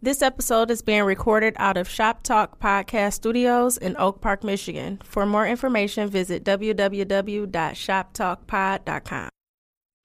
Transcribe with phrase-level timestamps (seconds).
[0.00, 5.00] This episode is being recorded out of Shop Talk Podcast Studios in Oak Park, Michigan.
[5.02, 9.28] For more information, visit www.shoptalkpod.com.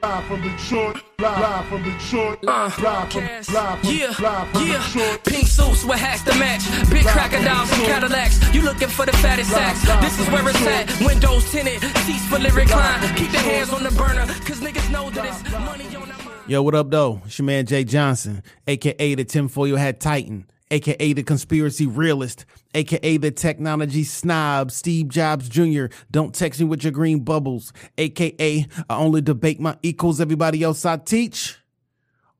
[0.01, 4.83] Live from Detroit, live from Detroit, uh, live from, live from, Yeah, live from yeah.
[4.83, 5.23] Detroit.
[5.23, 6.64] Pink suits with hats to match.
[6.89, 8.39] Big crocodiles and Cadillacs.
[8.54, 9.82] You looking for the fattest sacks.
[10.02, 10.89] This is where it's at.
[11.05, 13.16] Windows tinted, seats fully reclined.
[13.16, 16.32] Keep the hands on the burner, cause niggas know that it's money on the mind.
[16.46, 17.21] Yo, what up, though?
[17.23, 23.15] It's your man Jay Johnson, aka the tinfoil hat titan, aka the conspiracy realist, aka
[23.15, 25.86] the technology snob, Steve Jobs Jr.
[26.11, 30.86] Don't text me with your green bubbles, aka I only debate my equals, everybody else
[30.86, 31.57] I teach.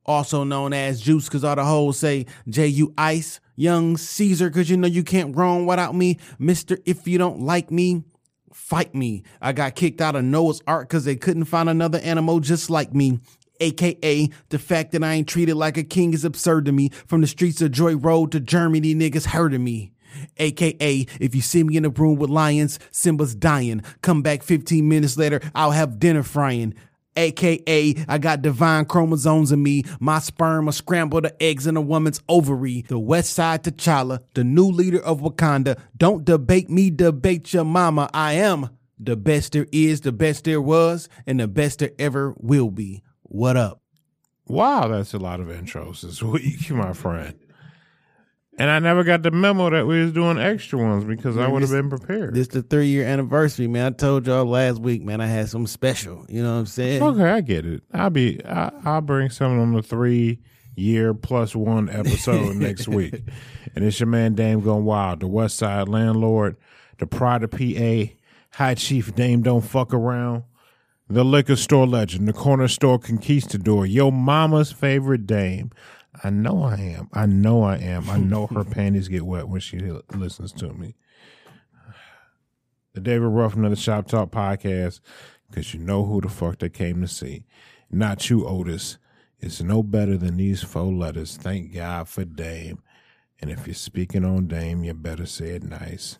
[0.04, 4.68] Also known as Juice, cause all the hoes say J U Ice, Young Caesar, cause
[4.68, 6.76] you know you can't roam without me, Mister.
[6.84, 8.04] If you don't like me,
[8.52, 9.22] fight me.
[9.40, 12.92] I got kicked out of Noah's Ark because they couldn't find another animal just like
[12.92, 13.20] me.
[13.60, 16.90] AKA, the fact that I ain't treated like a king is absurd to me.
[17.06, 19.92] From the streets of Joy Road to Germany, niggas hurting me.
[20.36, 23.82] AKA, if you see me in a room with lions, Simba's dying.
[24.02, 26.74] Come back 15 minutes later, I'll have dinner frying.
[27.16, 29.84] AKA, I got divine chromosomes in me.
[30.00, 32.84] My sperm will scramble the eggs in a woman's ovary.
[32.88, 35.78] The West Side T'Challa, the new leader of Wakanda.
[35.96, 38.10] Don't debate me, debate your mama.
[38.12, 42.34] I am the best there is, the best there was, and the best there ever
[42.38, 43.02] will be.
[43.34, 43.82] What up?
[44.46, 47.34] Wow, that's a lot of intros this week, my friend.
[48.56, 51.62] And I never got the memo that we was doing extra ones because I would
[51.62, 52.36] have been prepared.
[52.36, 53.86] This the three year anniversary, man.
[53.86, 56.24] I told y'all last week, man, I had something special.
[56.28, 57.02] You know what I'm saying?
[57.02, 57.82] okay, I get it.
[57.92, 60.38] I'll be I, I'll bring some on the three
[60.76, 63.20] year plus one episode next week.
[63.74, 66.56] And it's your man Dame Gone Wild, the West Side landlord,
[66.98, 68.14] the Pride of PA,
[68.52, 70.44] High Chief Dame Don't Fuck Around,
[71.08, 75.70] the liquor store legend, the corner store conquistador, your mama's favorite dame.
[76.22, 77.08] I know I am.
[77.12, 78.08] I know I am.
[78.08, 79.78] I know her panties get wet when she
[80.14, 80.94] listens to me.
[82.94, 85.00] The David Ruffin of the Shop Talk podcast,
[85.50, 87.44] because you know who the fuck they came to see.
[87.90, 88.98] Not you, Otis.
[89.40, 91.36] It's no better than these four letters.
[91.36, 92.80] Thank God for Dame.
[93.40, 96.18] And if you're speaking on Dame, you better say it nice.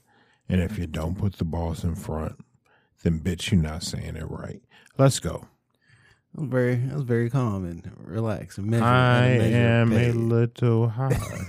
[0.48, 2.44] And if you don't put the boss in front,
[3.02, 4.60] then bitch, you're not saying it right.
[4.98, 5.46] Let's go.
[6.36, 8.84] I was very, I was very calm and relaxed and measured.
[8.86, 11.16] I at a measured am a little high.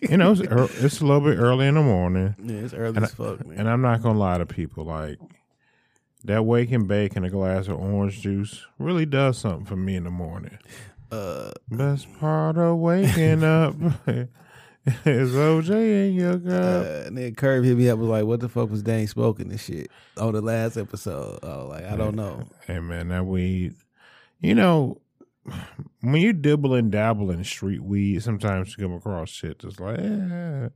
[0.00, 2.34] you know, it's, ear- it's a little bit early in the morning.
[2.42, 3.58] Yeah, it's early And, as fuck, man.
[3.58, 4.84] and I'm not gonna lie to people.
[4.84, 5.18] Like
[6.24, 9.96] that wake and bake and a glass of orange juice really does something for me
[9.96, 10.58] in the morning.
[11.10, 13.74] uh, Best part of waking up
[14.86, 16.50] is OJ in your cup.
[16.86, 19.48] uh, and then Curve hit me up was like, "What the fuck was Dane smoking
[19.48, 22.44] this shit on the last episode?" Oh, like I don't know.
[22.66, 23.74] Hey man, that weed.
[24.40, 25.00] You know,
[26.00, 29.98] when you dibble and dabble in street weed, sometimes you come across shit that's like,
[30.00, 30.68] eh.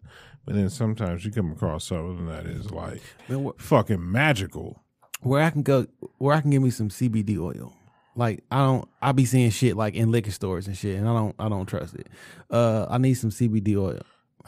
[0.45, 4.83] but then sometimes you come across something that is like Man, wh- fucking magical.
[5.22, 5.87] where I can go,
[6.19, 7.75] where I can get me some CBD oil.
[8.16, 11.12] Like I don't, I be seeing shit like in liquor stores and shit, and I
[11.15, 12.09] don't, I don't trust it.
[12.50, 14.00] Uh, I need some CBD oil.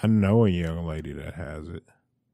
[0.02, 1.84] I know a young lady that has it.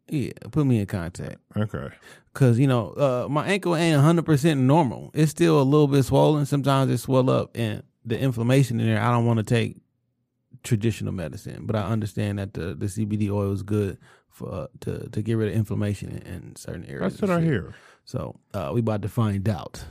[0.08, 1.38] Yeah, put me in contact.
[1.56, 1.88] Okay.
[2.34, 5.10] Cause you know, uh, my ankle ain't hundred percent normal.
[5.14, 6.46] It's still a little bit swollen.
[6.46, 9.00] Sometimes it swell up, and the inflammation in there.
[9.00, 9.76] I don't want to take
[10.62, 15.08] traditional medicine, but I understand that the, the CBD oil is good for uh, to
[15.08, 17.14] to get rid of inflammation in, in certain areas.
[17.14, 17.74] That's what I hear.
[18.04, 19.84] So uh, we about to find out.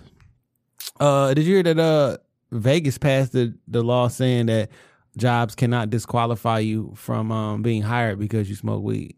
[1.00, 1.80] Uh, did you hear that?
[1.80, 2.18] Uh,
[2.52, 4.70] Vegas passed the the law saying that
[5.18, 9.16] jobs cannot disqualify you from um, being hired because you smoke weed.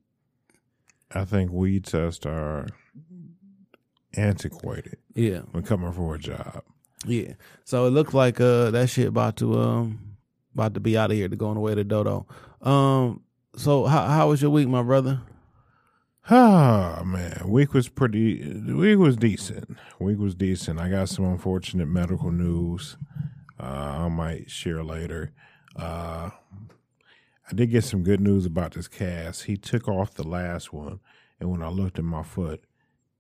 [1.14, 2.68] I think weed tests are
[4.16, 5.40] antiquated Yeah.
[5.52, 6.64] when coming for a job.
[7.06, 7.34] Yeah.
[7.66, 10.16] So it looks like uh that shit about to um
[10.54, 12.26] about to be out of here to go on the way to Dodo.
[12.62, 13.22] Um
[13.58, 15.20] so how how was your week, my brother?
[16.30, 18.44] Ah man, week was pretty.
[18.62, 19.78] Week was decent.
[20.00, 20.80] Week was decent.
[20.80, 22.98] I got some unfortunate medical news.
[23.60, 23.64] Uh,
[24.06, 25.32] I might share later.
[25.76, 26.32] Uh,
[27.48, 29.44] I did get some good news about this cast.
[29.44, 31.00] He took off the last one,
[31.40, 32.64] and when I looked at my foot,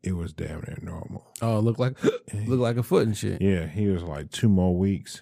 [0.02, 1.28] it was damn near normal.
[1.44, 3.40] Oh, look like look like a foot and shit.
[3.40, 5.22] Yeah, he was like two more weeks,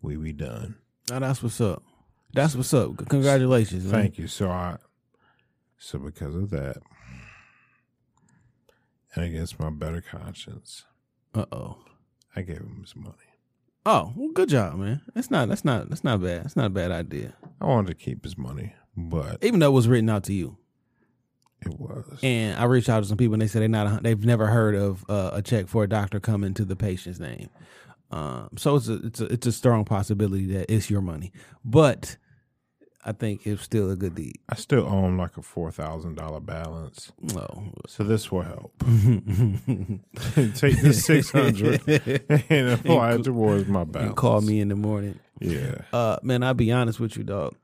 [0.00, 0.76] we be done.
[1.10, 1.82] Oh, that's what's up.
[2.32, 3.08] That's what's up.
[3.08, 3.84] Congratulations.
[3.84, 3.92] man.
[4.02, 4.28] Thank you.
[4.28, 4.76] So I,
[5.78, 6.76] so because of that,
[9.16, 10.84] and against my better conscience,
[11.34, 11.78] Uh oh.
[12.34, 13.14] I gave him his money.
[13.86, 15.00] Oh, well, good job, man.
[15.14, 16.44] That's not that's not that's not bad.
[16.44, 17.34] That's not a bad idea.
[17.60, 20.58] I wanted to keep his money, but Even though it was written out to you.
[21.64, 22.18] it was.
[22.22, 24.74] And I reached out to some people and they said they not they've never heard
[24.74, 27.48] of uh, a check for a doctor coming to the patient's name.
[28.10, 31.32] Um, so it's a it's a it's a strong possibility that it's your money,
[31.64, 32.16] but
[33.08, 34.40] I think it's still a good deed.
[34.48, 38.74] I still own like a four thousand dollar balance, No, so this will help.
[40.56, 41.80] Take the six hundred
[42.50, 44.14] and apply it towards my you balance.
[44.14, 45.18] call me in the morning.
[45.40, 47.54] Yeah, Uh, man, I'll be honest with you, dog.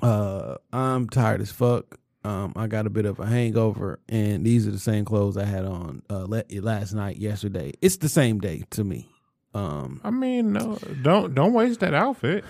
[0.00, 1.98] Uh, I'm tired as fuck.
[2.24, 5.44] Um, I got a bit of a hangover, and these are the same clothes I
[5.44, 7.72] had on uh last night, yesterday.
[7.82, 9.08] It's the same day to me.
[9.54, 12.44] Um, I mean, no, don't don't waste that outfit.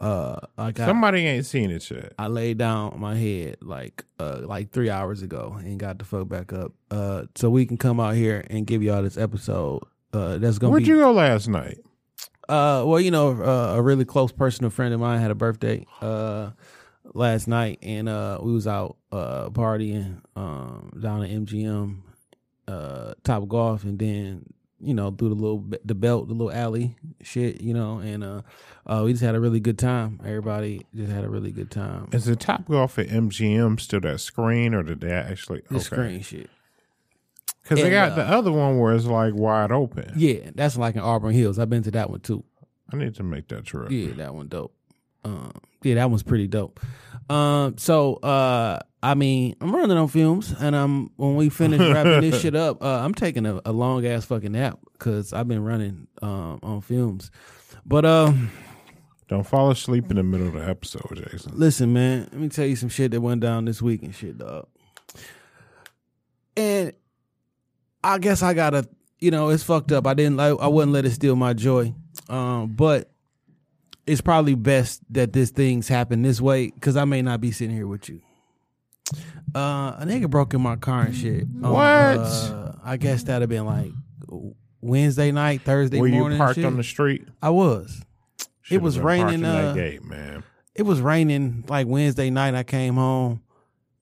[0.00, 2.12] uh, I got Somebody ain't seen it yet.
[2.18, 6.28] I laid down my head like uh like three hours ago and got the fuck
[6.28, 6.72] back up.
[6.90, 9.82] Uh, so we can come out here and give y'all this episode.
[10.12, 11.78] Uh, that's gonna Where'd be you go last night?
[12.48, 15.84] Uh, well, you know, uh, a really close personal friend of mine had a birthday
[16.00, 16.50] uh
[17.14, 22.00] last night, and uh we was out uh partying um down at MGM
[22.68, 24.46] uh Top Golf, and then
[24.84, 28.42] you know through the little the belt, the little alley shit, you know, and uh,
[28.86, 30.20] uh we just had a really good time.
[30.24, 32.08] Everybody just had a really good time.
[32.12, 35.62] Is the Top Golf at MGM still that screen, or did they actually?
[35.70, 36.50] The screen shit.
[37.62, 40.12] Because they got the uh, other one where it's like wide open.
[40.16, 41.58] Yeah, that's like in Auburn Hills.
[41.58, 42.44] I've been to that one too.
[42.92, 43.90] I need to make that trip.
[43.90, 44.74] Yeah, that one dope.
[45.24, 45.52] Um,
[45.82, 46.78] yeah, that one's pretty dope.
[47.28, 52.20] Um, so uh, I mean, I'm running on fumes, and I'm when we finish wrapping
[52.30, 55.64] this shit up, uh, I'm taking a, a long ass fucking nap because I've been
[55.64, 57.30] running um on fumes.
[57.86, 58.50] But um,
[59.28, 61.52] Don't fall asleep in the middle of the episode, Jason.
[61.54, 64.38] listen, man, let me tell you some shit that went down this week and shit,
[64.38, 64.66] dog.
[66.56, 66.92] And
[68.02, 68.88] I guess I gotta,
[69.18, 70.06] you know, it's fucked up.
[70.06, 71.94] I didn't like, I wouldn't let it steal my joy.
[72.28, 73.10] Um, but
[74.06, 77.74] it's probably best that this thing's happen this way because I may not be sitting
[77.74, 78.20] here with you.
[79.54, 81.42] Uh, a nigga broke in my car and shit.
[81.62, 81.82] on, What?
[81.82, 83.92] uh, I guess that'd have been like
[84.80, 86.38] Wednesday night, Thursday Were morning.
[86.38, 87.26] you parked on the street?
[87.42, 88.02] I was.
[88.62, 90.42] Should've was been raining, in that uh, gate, man.
[90.74, 92.54] it was raining like Wednesday night.
[92.54, 93.42] I came home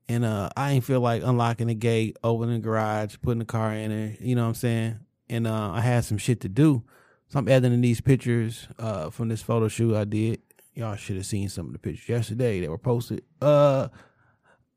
[0.09, 3.73] and uh I ain't feel like unlocking the gate, opening the garage, putting the car
[3.75, 4.17] in there.
[4.21, 4.99] You know what I'm saying?
[5.29, 6.85] And uh I had some shit to do.
[7.33, 10.43] So I'm editing these pictures uh from this photo shoot I did.
[10.75, 13.23] Y'all should have seen some of the pictures yesterday that were posted.
[13.41, 13.89] Uh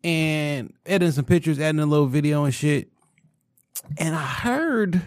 [0.04, 2.90] and editing some pictures, adding a little video and shit.
[3.98, 5.02] And I heard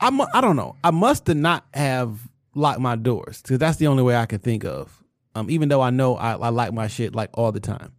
[0.00, 0.74] I mu- I don't know.
[0.82, 4.40] I must have not have locked my doors because that's the only way I can
[4.40, 5.02] think of.
[5.36, 7.92] Um, even though I know I, I like my shit like all the time.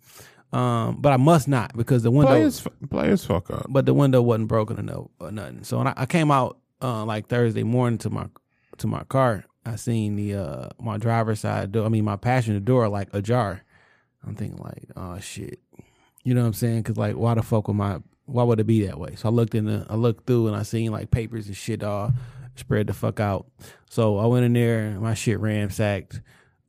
[0.51, 3.67] Um, but I must not because the window, Players, players fuck up.
[3.69, 5.63] but the window wasn't broken or no or nothing.
[5.63, 8.27] So when I, I came out uh, like Thursday morning to my
[8.79, 11.85] to my car, I seen the uh my driver's side door.
[11.85, 13.61] I mean my passenger door like ajar.
[14.25, 15.59] I'm thinking like, oh shit,
[16.23, 16.81] you know what I'm saying?
[16.83, 19.15] Because like, why the fuck would my why would it be that way?
[19.15, 21.83] So I looked in the I looked through and I seen like papers and shit
[21.83, 22.13] all
[22.55, 23.47] spread the fuck out.
[23.89, 26.21] So I went in there, and my shit ransacked.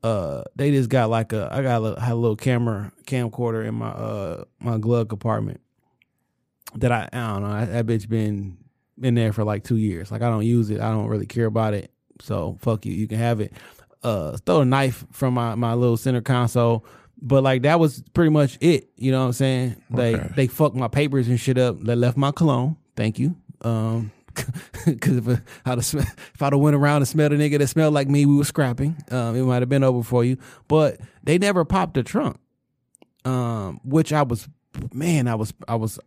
[0.02, 3.66] Uh, they just got like a I got a, little- had a little camera camcorder
[3.66, 5.60] in my uh my glove compartment
[6.76, 8.56] that I I don't know that bitch been
[9.02, 10.10] in there for like two years.
[10.10, 10.80] Like I don't use it.
[10.80, 11.90] I don't really care about it.
[12.20, 12.92] So fuck you.
[12.92, 13.52] You can have it.
[14.02, 16.84] Uh, stole a knife from my my little center console.
[17.22, 18.88] But like that was pretty much it.
[18.96, 19.82] You know what I'm saying?
[19.90, 20.28] They Okay.
[20.36, 21.80] they fucked my papers and shit up.
[21.82, 22.76] They left my cologne.
[22.96, 23.36] Thank you.
[23.62, 24.10] Um,
[24.86, 25.28] because if,
[25.66, 28.08] I- I'd sm- if I'd have went around and smelled a nigga that smelled like
[28.08, 28.96] me, we were scrapping.
[29.10, 30.38] Um, it might have been over for you.
[30.68, 32.38] But they never popped the trunk.
[33.24, 34.48] Um, which I was,
[34.94, 35.98] man, I was, I was.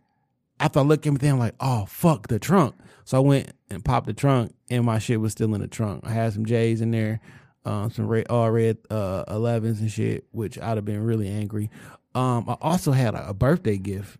[0.58, 2.74] After I looked at everything, I'm like, oh fuck the trunk.
[3.04, 6.04] So I went and popped the trunk, and my shit was still in the trunk.
[6.04, 7.20] I had some J's in there,
[7.64, 11.70] um, some red, all red uh, 11s and shit, which I'd have been really angry.
[12.14, 14.18] Um, I also had a, a birthday gift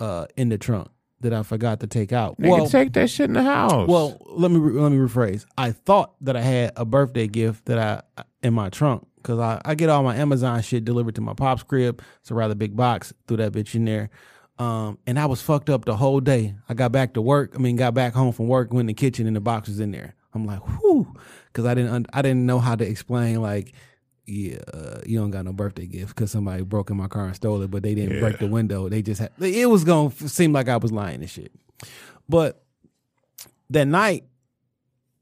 [0.00, 0.88] uh, in the trunk
[1.20, 2.38] that I forgot to take out.
[2.38, 3.88] Nigga, take that shit in the house.
[3.88, 5.46] Well, let me re- let me rephrase.
[5.56, 9.60] I thought that I had a birthday gift that I in my trunk because I,
[9.64, 12.02] I get all my Amazon shit delivered to my pop's crib.
[12.20, 13.12] It's a rather big box.
[13.26, 14.10] Threw that bitch in there.
[14.58, 16.54] Um, and I was fucked up the whole day.
[16.68, 17.52] I got back to work.
[17.54, 19.80] I mean, got back home from work, went in the kitchen, and the box was
[19.80, 20.14] in there.
[20.32, 21.12] I'm like, whoo,
[21.46, 23.72] because I didn't I didn't know how to explain like.
[24.26, 27.36] Yeah, uh, you don't got no birthday gift because somebody broke in my car and
[27.36, 28.88] stole it, but they didn't break the window.
[28.88, 31.52] They just had it was gonna seem like I was lying and shit.
[32.26, 32.64] But
[33.68, 34.24] that night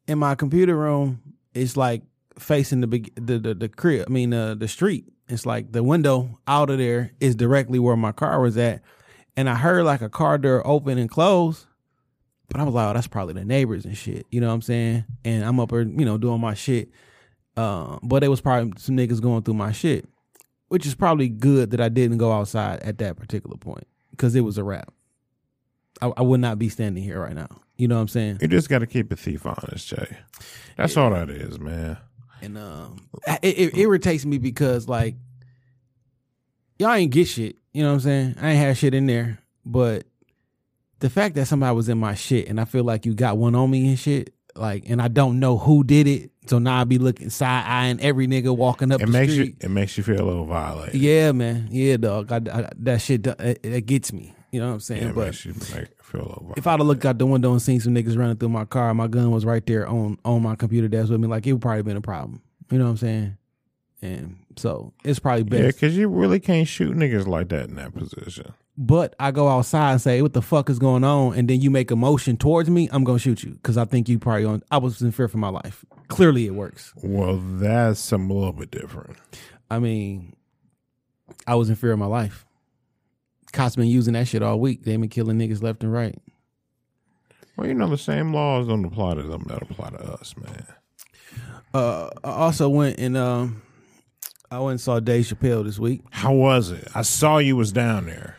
[0.07, 1.21] in my computer room,
[1.53, 2.03] it's like
[2.39, 4.05] facing the big the the, the crib.
[4.07, 5.07] I mean uh, the street.
[5.29, 8.83] It's like the window out of there is directly where my car was at,
[9.37, 11.67] and I heard like a car door open and close.
[12.49, 14.27] But I was like, oh, that's probably the neighbors and shit.
[14.31, 15.05] You know what I'm saying?
[15.25, 16.91] And I'm up there, you know, doing my shit.
[17.57, 20.07] Uh, but it was probably some niggas going through my shit,
[20.69, 24.43] which is probably good that I didn't go outside at that particular point because it
[24.43, 24.93] was a wrap.
[26.03, 27.49] I, I would not be standing here right now.
[27.77, 28.39] You know what I'm saying?
[28.43, 30.19] you just got to keep a thief honest, Jay.
[30.77, 31.97] That's all that is, man.
[32.43, 33.09] And um,
[33.43, 35.17] it, it irritates me because like
[36.79, 37.57] y'all ain't get shit.
[37.73, 38.35] You know what I'm saying?
[38.41, 40.05] I ain't had shit in there, but
[40.99, 43.55] the fact that somebody was in my shit and I feel like you got one
[43.55, 46.85] on me and shit, like, and I don't know who did it, so now I
[46.85, 49.57] be looking side eyeing every nigga walking up It the makes street.
[49.63, 50.95] you it makes you feel a little violated.
[51.01, 51.69] Yeah, man.
[51.71, 52.31] Yeah, dog.
[52.31, 54.35] I, I, that shit, it, it gets me.
[54.51, 55.03] You know what I'm saying?
[55.05, 56.59] Yeah, it but makes you make, feel a little violated.
[56.59, 58.93] if I'd have looked out the window and seen some niggas running through my car,
[58.93, 61.63] my gun was right there on on my computer desk with me, like it would
[61.63, 62.43] probably been a problem.
[62.71, 63.37] You know what I'm saying?
[64.03, 65.61] And so it's probably best.
[65.63, 68.53] yeah, because you really can't shoot niggas like that in that position.
[68.77, 71.71] But I go outside and say, "What the fuck is going on?" And then you
[71.71, 74.63] make a motion towards me, I'm gonna shoot you because I think you probably on.
[74.71, 75.85] I was in fear for my life.
[76.09, 76.93] Clearly, it works.
[77.03, 79.17] Well, that's some a little bit different.
[79.71, 80.35] I mean,
[81.47, 82.47] I was in fear of my life.
[83.53, 84.85] Cops been using that shit all week.
[84.85, 86.19] They been killing niggas left and right.
[87.57, 90.67] Well, you know the same laws don't apply to them that apply to us, man.
[91.75, 93.63] Uh, I also went and um,
[94.53, 96.03] I went and saw Dave Chappelle this week.
[96.11, 96.87] How was it?
[96.95, 98.37] I saw you was down there.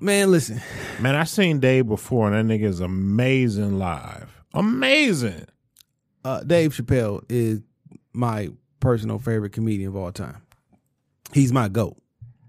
[0.00, 0.60] Man, listen,
[1.00, 4.30] Man, I seen Dave before, and that nigga is amazing live.
[4.54, 5.46] Amazing.
[6.24, 7.62] uh, Dave Chappelle is
[8.12, 10.40] my personal favorite comedian of all time.
[11.32, 11.96] He's my goat.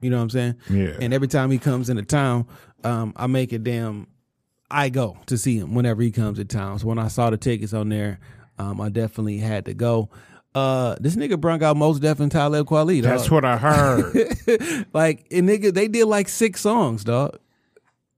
[0.01, 0.55] You know what I'm saying?
[0.69, 0.95] Yeah.
[1.01, 2.45] And every time he comes into town,
[2.83, 4.05] um, I make it damn.
[4.69, 6.77] I go to see him whenever he comes to town.
[6.79, 8.19] So when I saw the tickets on there,
[8.59, 10.09] um, I definitely had to go.
[10.55, 13.01] Uh, this nigga brung out Mos Def and Talib Kweli.
[13.01, 13.11] Dog.
[13.11, 14.15] That's what I heard.
[14.93, 17.37] like, and nigga, they did like six songs, dog.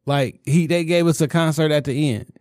[0.06, 2.32] Like he, they gave us a concert at the end.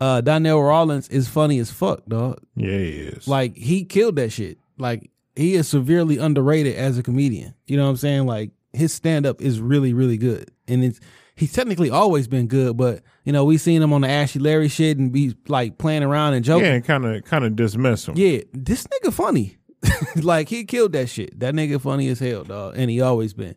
[0.00, 2.40] Uh, Donnell Rawlings is funny as fuck, dog.
[2.54, 3.26] yeah, he is.
[3.26, 4.58] Like he killed that shit.
[4.78, 7.54] Like he is severely underrated as a comedian.
[7.66, 8.26] You know what I'm saying?
[8.26, 11.00] Like his stand up is really really good, and it's
[11.34, 12.76] he's technically always been good.
[12.76, 16.02] But you know we seen him on the Ashy Larry shit and be like playing
[16.02, 16.64] around and joking.
[16.64, 18.16] yeah, and kind of kind of dismiss him.
[18.16, 19.58] Yeah, this nigga funny.
[20.16, 21.38] like he killed that shit.
[21.38, 23.54] That nigga funny as hell, dog, and he always been.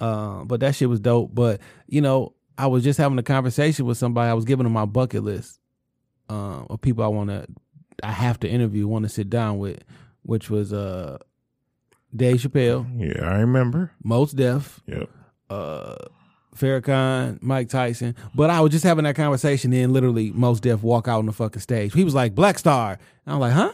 [0.00, 1.34] Uh, but that shit was dope.
[1.34, 4.28] But you know, I was just having a conversation with somebody.
[4.30, 5.58] I was giving them my bucket list
[6.28, 7.46] uh, of people I want to,
[8.02, 9.82] I have to interview, want to sit down with,
[10.22, 11.18] which was uh,
[12.14, 13.92] Dave Chappelle, Yeah, I remember.
[14.04, 15.08] Mos Def, Yep.
[15.50, 15.96] uh
[16.56, 18.14] Farrakhan, Mike Tyson.
[18.34, 21.32] But I was just having that conversation, then literally Mos Def walk out on the
[21.32, 21.92] fucking stage.
[21.94, 22.98] He was like, Black Star.
[23.26, 23.72] And I'm like, huh?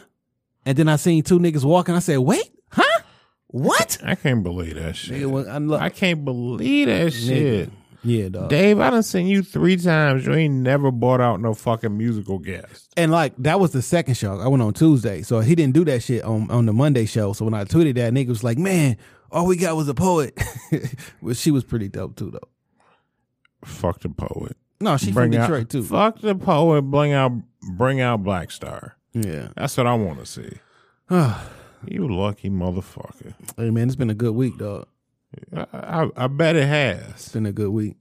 [0.65, 1.95] And then I seen two niggas walking.
[1.95, 3.01] I said, wait, huh?
[3.47, 3.97] What?
[4.03, 5.21] I can't believe that shit.
[5.21, 7.69] Nigga, when I look- I can't believe that shit.
[8.03, 8.49] Yeah, dog.
[8.49, 10.25] Dave, I done seen you three times.
[10.25, 12.91] You ain't never bought out no fucking musical guest.
[12.97, 14.39] And like that was the second show.
[14.39, 17.33] I went on Tuesday, so he didn't do that shit on on the Monday show.
[17.33, 18.97] So when I tweeted that, nigga was like, "Man,
[19.31, 20.35] all we got was a poet."
[21.21, 22.39] well, she was pretty dope too, though.
[23.63, 24.57] Fuck the poet.
[24.79, 25.83] No, she bring from out, Detroit too.
[25.83, 26.81] Fuck the poet.
[26.83, 28.97] Bring out, bring out Black Star.
[29.13, 29.49] Yeah.
[29.55, 30.57] That's what I want to see.
[31.87, 33.33] you lucky motherfucker.
[33.57, 34.87] Hey man, it's been a good week, dog.
[35.55, 37.09] I, I, I bet it has.
[37.11, 37.95] It's been a good week.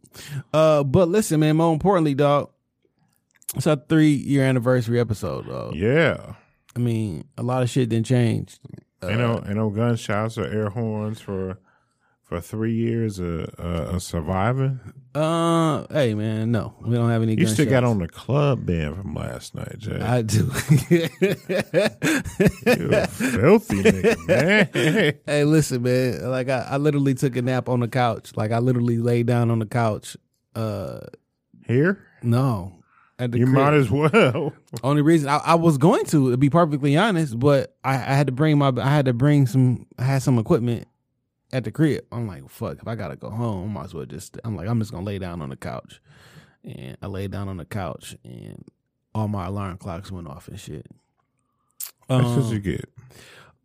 [0.53, 1.57] Uh, but listen, man.
[1.57, 2.51] More importantly, dog,
[3.55, 5.75] it's our three year anniversary episode, dog.
[5.75, 6.35] Yeah.
[6.75, 8.59] I mean, a lot of shit didn't change.
[9.03, 11.59] ain't no, ain't no gunshots or air horns for
[12.31, 14.79] for three years of uh, uh, surviving.
[15.17, 17.35] Uh, hey man, no, we don't have any.
[17.35, 19.99] You still got on the club band from last night, Jay.
[20.01, 20.45] I do.
[20.45, 21.09] you
[23.09, 25.15] filthy nigga, man.
[25.27, 26.31] Hey, listen, man.
[26.31, 28.37] Like I, I literally took a nap on the couch.
[28.37, 30.17] Like I literally laid down on the couch.
[30.55, 31.01] Uh,
[31.67, 32.81] Here, no,
[33.19, 33.49] you crib.
[33.49, 34.53] might as well.
[34.85, 38.29] Only reason I, I was going to, to be perfectly honest, but I, I had
[38.29, 40.87] to bring my, I had to bring some, I had some equipment
[41.53, 42.05] at the crib.
[42.13, 44.39] I'm like, fuck, if I gotta go home, I might as well just.
[44.45, 46.01] I'm like, I'm just gonna lay down on the couch,
[46.65, 48.65] and I lay down on the couch, and
[49.15, 50.87] all my alarm clocks went off and shit.
[52.09, 52.89] That's Um, what you get.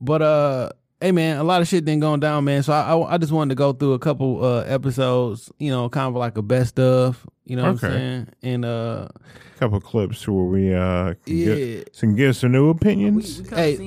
[0.02, 0.70] But uh,
[1.02, 2.64] hey man, a lot of shit didn't going down, man.
[2.64, 5.90] So I, I I just wanted to go through a couple uh episodes, you know,
[5.90, 8.28] kind of like a best of, you know what I'm saying?
[8.44, 9.08] And uh,
[9.56, 11.56] a couple clips where we uh can, Yeah.
[11.56, 13.48] get, can give some new opinions.
[13.50, 13.78] hey,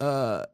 [0.00, 0.44] uh,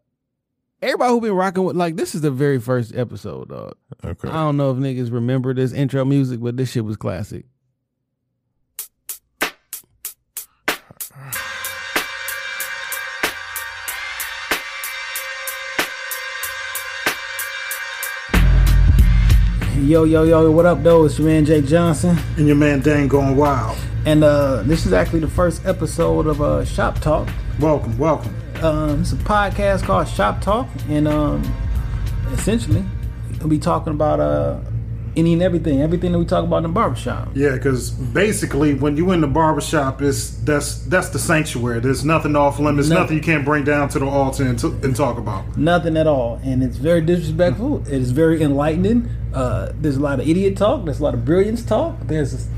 [0.84, 3.74] everybody who been rocking with like this is the very first episode, dog.
[4.04, 4.28] Okay.
[4.28, 7.46] I don't know if niggas remember this intro music, but this shit was classic.
[19.80, 21.04] Yo, yo, yo, what up, though?
[21.04, 22.16] It's your man Jake Johnson.
[22.38, 23.76] And your man Dane going wild.
[24.06, 27.28] And uh, this is actually the first episode of uh, Shop Talk.
[27.58, 28.34] Welcome, welcome.
[28.62, 31.42] Um, it's a podcast called Shop Talk, and um,
[32.32, 32.84] essentially,
[33.40, 34.60] we'll be talking about uh,
[35.16, 37.28] any and everything, everything that we talk about in the barbershop.
[37.34, 41.80] Yeah, because basically, when you're in the barbershop, it's that's that's the sanctuary.
[41.80, 43.00] There's nothing off limits, No.
[43.00, 45.56] nothing you can't bring down to the altar and, t- and talk about.
[45.56, 47.80] Nothing at all, and it's very disrespectful.
[47.86, 49.08] It is very enlightening.
[49.32, 50.84] Uh, there's a lot of idiot talk.
[50.84, 51.96] There's a lot of brilliance talk.
[52.02, 52.48] There's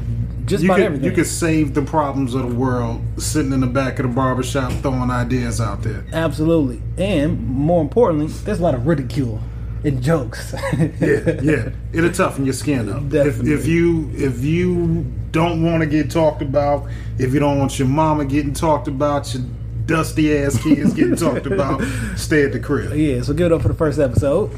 [0.46, 1.04] just You about could, everything.
[1.10, 4.72] you could save the problems of the world sitting in the back of the barbershop
[4.82, 6.04] throwing ideas out there.
[6.12, 9.40] Absolutely, and more importantly, there's a lot of ridicule
[9.84, 10.54] and jokes.
[11.00, 11.68] Yeah, yeah.
[11.92, 13.02] It'll toughen your skin up.
[13.04, 13.52] If, Definitely.
[13.52, 16.88] if you if you don't want to get talked about,
[17.18, 19.42] if you don't want your mama getting talked about, your
[19.86, 21.80] dusty ass kids getting talked about,
[22.16, 22.92] stay at the crib.
[22.96, 23.22] yeah.
[23.22, 24.50] So give it up for the first episode.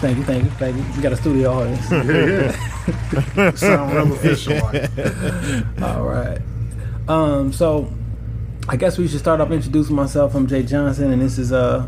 [0.00, 0.84] Thank you, thank you, thank you.
[0.96, 2.56] We got a studio audience.
[3.36, 3.50] Yeah.
[3.52, 4.54] Sound real official.
[4.54, 4.90] Like.
[5.82, 6.40] All right.
[7.06, 7.52] Um.
[7.52, 7.92] So,
[8.68, 10.34] I guess we should start off introducing myself.
[10.34, 11.86] I'm Jay Johnson, and this is uh.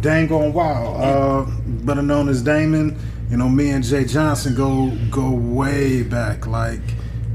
[0.00, 1.00] Dang going wild.
[1.00, 1.50] Uh,
[1.84, 2.96] better known as Damon.
[3.30, 6.82] You know, me and Jay Johnson go go way back, like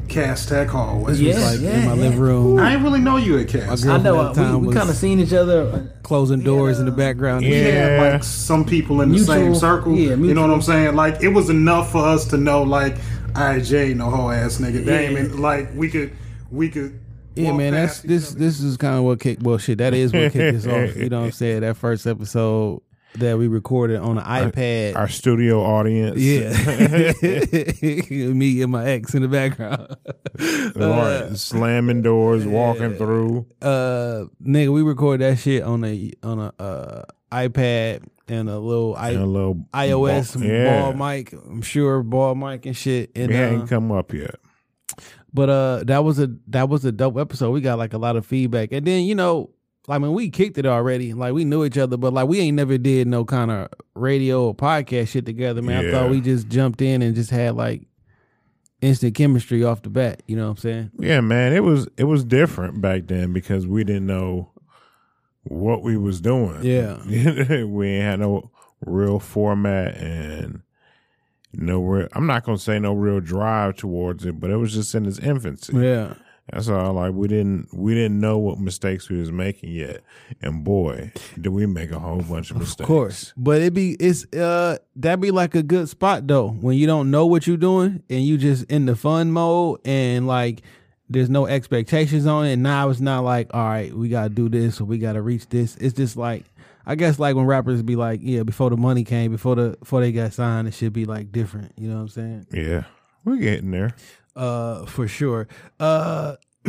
[0.10, 1.00] Cass Tech Hall.
[1.00, 2.02] Which Yeah, was Like yeah, in my yeah.
[2.02, 3.84] living room, I ain't really know you at Cass.
[3.84, 5.64] girl- I know uh, at the time we, we kind of seen each other.
[5.64, 7.46] uh, closing doors in the background.
[7.46, 8.12] We had Yeah.
[8.14, 9.96] like some people in the same circle.
[9.96, 10.52] yeah, you know what.
[10.52, 10.96] I'm saying?
[10.96, 12.98] Like it was enough for us to know, like,
[13.36, 14.86] I Jay no whole ass nigga.
[14.86, 14.98] Yeah.
[14.98, 16.12] Damon, like we could
[16.52, 17.00] we could.
[17.36, 18.32] Yeah, man, that's this.
[18.32, 18.40] other.
[18.40, 19.44] This is kind of what kicked.
[19.44, 20.96] Well, shit, that is what kicked us off.
[20.96, 21.62] You know what I'm saying?
[21.62, 22.82] That first episode
[23.16, 24.96] that we recorded on an iPad.
[24.96, 26.18] Our studio audience.
[26.20, 26.52] yeah,
[28.34, 29.96] me and my ex in the background.
[30.76, 31.36] Right.
[31.36, 33.48] Slamming doors, walking through.
[33.62, 38.96] uh, nigga, we record that shit on a on a uh, iPad and a little
[38.96, 40.82] I, And a little iOS ball- yeah.
[40.82, 41.34] ball mic.
[41.34, 43.12] I'm sure ball mic and shit.
[43.16, 44.36] And We uh, hadn't come up yet.
[45.34, 47.52] But uh that was a that was a dope episode.
[47.52, 48.72] We got like a lot of feedback.
[48.72, 49.52] And then, you know,
[49.88, 52.58] like when we kicked it already, like we knew each other, but like we ain't
[52.58, 55.86] never did no kind of radio or podcast shit together, man.
[55.86, 57.84] I thought we just jumped in and just had like
[58.82, 60.92] instant chemistry off the bat, you know what I'm saying?
[61.00, 64.52] Yeah, man, it was it was different back then because we didn't know
[65.44, 66.64] what we was doing.
[66.64, 67.02] Yeah.
[67.64, 68.52] we ain't had no
[68.86, 70.64] real format and
[71.54, 72.10] no real.
[72.12, 75.20] I'm not gonna say no real drive towards it, but it was just in its
[75.20, 75.78] infancy.
[75.78, 76.16] Yeah.
[76.52, 76.94] That's all.
[76.94, 80.02] Like we didn't we didn't know what mistakes we was making yet,
[80.42, 82.82] and boy, did we make a whole bunch of mistakes.
[82.82, 83.34] Of course.
[83.36, 87.12] But it be it's uh that be like a good spot though, when you don't
[87.12, 90.62] know what you're doing and you just in the fun mode and like
[91.10, 92.54] there's no expectations on it.
[92.54, 95.50] And now it's not like, all right, we gotta do this or we gotta reach
[95.50, 95.76] this.
[95.76, 96.46] It's just like
[96.86, 100.00] I guess like when rappers be like, yeah, before the money came, before the before
[100.00, 101.74] they got signed, it should be like different.
[101.78, 102.48] You know what I'm saying?
[102.54, 102.86] Yeah,
[103.26, 103.94] we're getting there.
[104.38, 105.48] Uh, for sure.
[105.80, 106.36] Uh,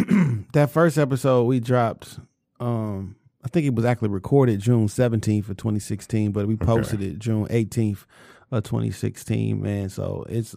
[0.54, 2.18] that first episode we dropped.
[2.60, 7.02] Um, I think it was actually recorded June seventeenth of twenty sixteen, but we posted
[7.02, 8.06] it June eighteenth
[8.50, 9.60] of twenty sixteen.
[9.62, 10.56] Man, so it's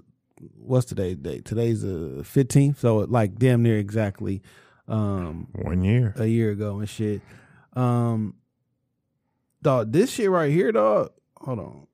[0.57, 1.45] what's today's date?
[1.45, 4.41] Today's the fifteenth, so like damn near exactly
[4.87, 6.13] um One year.
[6.17, 7.21] a year ago and shit.
[7.73, 8.35] Um,
[9.61, 11.11] dog, this shit right here, dog.
[11.41, 11.87] Hold on.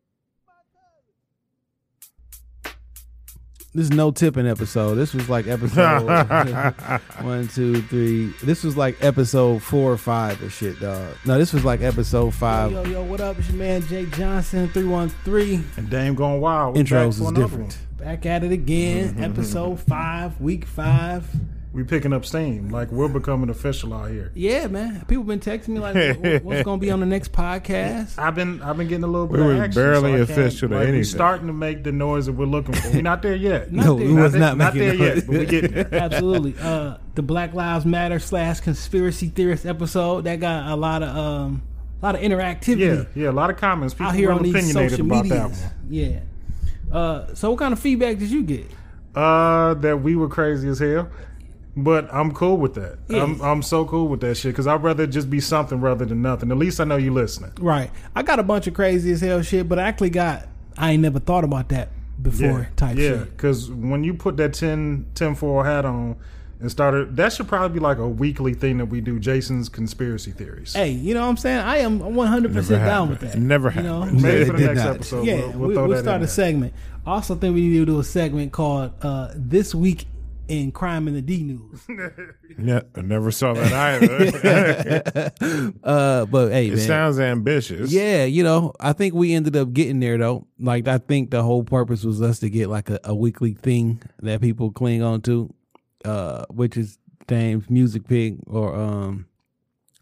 [3.78, 4.96] This is no tipping episode.
[4.96, 6.08] This was like episode
[7.22, 8.34] one, two, three.
[8.42, 11.14] This was like episode four or five or shit, dog.
[11.26, 12.72] No, this was like episode five.
[12.72, 13.38] Yo, yo, what up?
[13.38, 15.64] It's your man Jay Johnson, three one three.
[15.78, 16.76] and Dame going wild.
[16.76, 17.78] We back Intros is different.
[17.98, 19.16] Back at it again.
[19.24, 21.30] episode five, week five.
[21.78, 22.70] We picking up steam.
[22.70, 24.32] Like we're becoming official out here.
[24.34, 25.06] Yeah, man.
[25.08, 28.18] People been texting me like, what's gonna be on the next podcast?
[28.18, 29.80] I've been I've been getting a little bit We of action.
[29.84, 30.96] barely so official like, anything.
[30.96, 32.90] We starting to make the noise that we're looking for.
[32.90, 33.72] We're not there yet.
[33.78, 35.16] No, we was there- not not making there noise.
[35.18, 35.90] yet, but we getting there.
[35.94, 36.56] Absolutely.
[36.60, 41.62] Uh, the Black Lives Matter slash conspiracy theorist episode that got a lot of um,
[42.02, 43.30] a lot of interactivity Yeah, yeah.
[43.30, 43.94] A lot of comments.
[43.94, 45.60] People out here real on these social about that one.
[45.92, 46.22] Yeah.
[46.92, 48.66] Uh, so what kind of feedback did you get?
[49.14, 51.10] Uh, that we were crazy as hell.
[51.80, 52.98] But I'm cool with that.
[53.08, 53.22] Yeah.
[53.22, 56.24] I'm I'm so cool with that shit because I'd rather just be something rather than
[56.24, 56.50] nothing.
[56.52, 57.52] At least I know you're listening.
[57.60, 57.92] Right.
[58.16, 61.04] I got a bunch of crazy as hell shit, but I actually got I ain't
[61.04, 63.10] never thought about that before type yeah.
[63.10, 63.20] shit.
[63.20, 66.16] Yeah, because when you put that 10 10 4 hat on
[66.60, 69.20] and started, that should probably be like a weekly thing that we do.
[69.20, 70.74] Jason's conspiracy theories.
[70.74, 71.60] Hey, you know what I'm saying?
[71.60, 73.38] I am 100 percent Never down with that.
[73.38, 74.02] Never you know?
[74.02, 74.24] happened.
[74.24, 74.96] Maybe for the next not.
[74.96, 76.28] episode, yeah, we'll, we'll we'll start a there.
[76.28, 76.74] segment.
[77.06, 80.08] I also think we need to do a segment called uh, "This Week
[80.48, 81.86] in Crime in the D News."
[82.58, 85.32] Ne- I never saw that either.
[85.84, 86.80] Uh, but hey, it man.
[86.80, 87.92] sounds ambitious.
[87.92, 90.48] Yeah, you know, I think we ended up getting there though.
[90.60, 94.02] Like I think the whole purpose was us to get like a, a weekly thing
[94.20, 95.54] that people cling on to,
[96.06, 99.28] uh, which is Dame's music pick or um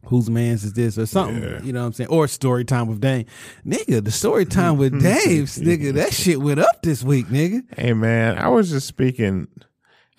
[0.05, 1.41] whose man's is this or something.
[1.41, 1.61] Yeah.
[1.63, 2.09] You know what I'm saying?
[2.11, 3.25] Or story time with Dame.
[3.65, 7.63] Nigga, the story time with Dave's, nigga, that shit went up this week, nigga.
[7.77, 9.47] Hey man, I was just speaking.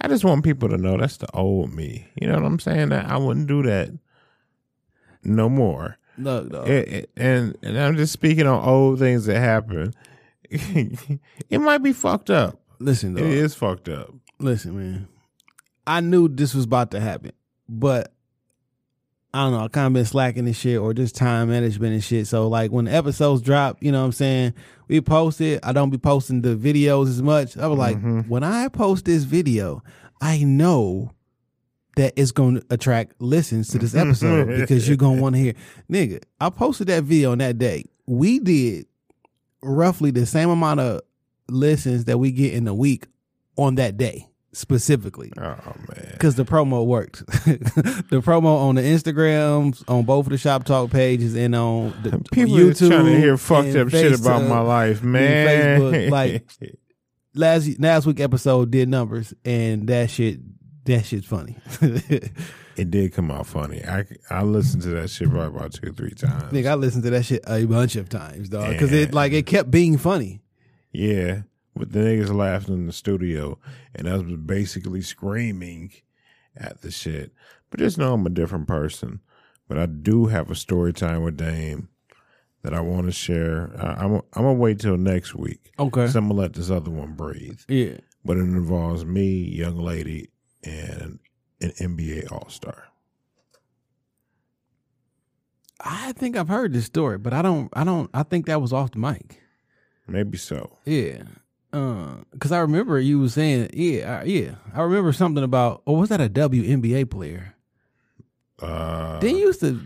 [0.00, 2.08] I just want people to know that's the old me.
[2.20, 2.90] You know what I'm saying?
[2.90, 3.90] That I wouldn't do that
[5.24, 5.98] no more.
[6.18, 6.68] Look, dog.
[6.68, 9.92] It- it- and and I'm just speaking on old things that happen.
[10.50, 12.60] it might be fucked up.
[12.78, 13.30] listen, It dog.
[13.30, 14.14] is fucked up.
[14.38, 15.08] Listen, man.
[15.86, 17.32] I knew this was about to happen,
[17.68, 18.12] but
[19.36, 19.64] I don't know.
[19.64, 22.26] I kind of been slacking and shit, or just time management and shit.
[22.26, 24.54] So like when the episodes drop, you know what I'm saying?
[24.88, 25.60] We post it.
[25.62, 27.58] I don't be posting the videos as much.
[27.58, 28.20] I was like, mm-hmm.
[28.30, 29.82] when I post this video,
[30.22, 31.12] I know
[31.96, 34.08] that it's going to attract listens to this mm-hmm.
[34.08, 35.54] episode because you're going to want to hear.
[35.90, 37.84] Nigga, I posted that video on that day.
[38.06, 38.86] We did
[39.62, 41.02] roughly the same amount of
[41.48, 43.06] listens that we get in a week
[43.58, 46.08] on that day specifically Oh man.
[46.12, 47.26] because the promo worked.
[47.26, 52.10] the promo on the Instagrams, on both of the Shop Talk pages, and on the
[52.32, 52.88] People YouTube.
[52.88, 55.80] trying to hear fucked up shit about my life, man.
[55.80, 56.10] Facebook.
[56.10, 56.48] Like
[57.34, 60.40] last last week episode did numbers, and that shit
[60.86, 61.56] that shit's funny.
[62.76, 63.84] it did come out funny.
[63.84, 66.52] I I listened to that shit probably about two or three times.
[66.52, 69.44] Nigga, I listened to that shit a bunch of times, dog, because it like it
[69.46, 70.40] kept being funny.
[70.92, 71.42] Yeah,
[71.76, 73.58] but the niggas laughing in the studio,
[73.94, 75.92] and I was basically screaming
[76.56, 77.32] at the shit.
[77.70, 79.20] But just know I'm a different person.
[79.68, 81.88] But I do have a story time with Dame
[82.62, 83.72] that I want to share.
[83.78, 85.72] I, I'm I'm gonna wait till next week.
[85.78, 86.06] Okay.
[86.06, 87.60] So I'm gonna let this other one breathe.
[87.68, 87.98] Yeah.
[88.24, 90.30] But it involves me, young lady,
[90.64, 91.18] and
[91.60, 92.84] an NBA All Star.
[95.80, 97.68] I think I've heard this story, but I don't.
[97.72, 98.10] I don't.
[98.14, 99.40] I think that was off the mic.
[100.08, 100.78] Maybe so.
[100.84, 101.22] Yeah.
[102.32, 104.54] Because I remember you was saying, yeah, I, yeah.
[104.74, 107.54] I remember something about, or was that a WNBA player?
[108.60, 109.80] Uh, you used to,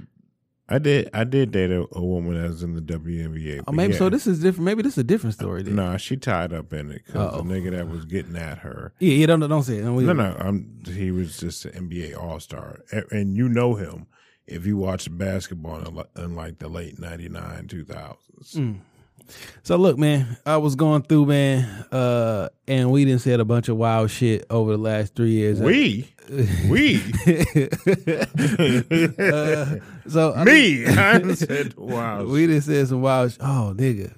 [0.71, 1.11] I did.
[1.13, 3.65] I did date a, a woman that was in the WNBA.
[3.67, 3.99] oh, maybe yeah.
[3.99, 4.67] so this is different.
[4.67, 5.65] Maybe this is a different story.
[5.65, 8.93] No, Nah, she tied up in it because the nigga that was getting at her.
[9.01, 9.83] Yeah, yeah, don't, don't say it.
[9.83, 12.79] Don't No, no, I'm, he was just an NBA All Star,
[13.11, 14.07] and you know him
[14.47, 18.17] if you watch basketball in, in like the late '99, 2000s.
[18.55, 18.79] Mm.
[19.63, 23.69] So look, man, I was going through, man, uh, and we didn't said a bunch
[23.69, 25.61] of wild shit over the last three years.
[25.61, 26.13] We,
[26.69, 27.01] we,
[29.19, 29.77] Uh,
[30.09, 30.87] so I me.
[30.87, 32.29] I said, wild.
[32.29, 33.33] we didn't said some wild.
[33.33, 34.15] Sh- oh, nigga,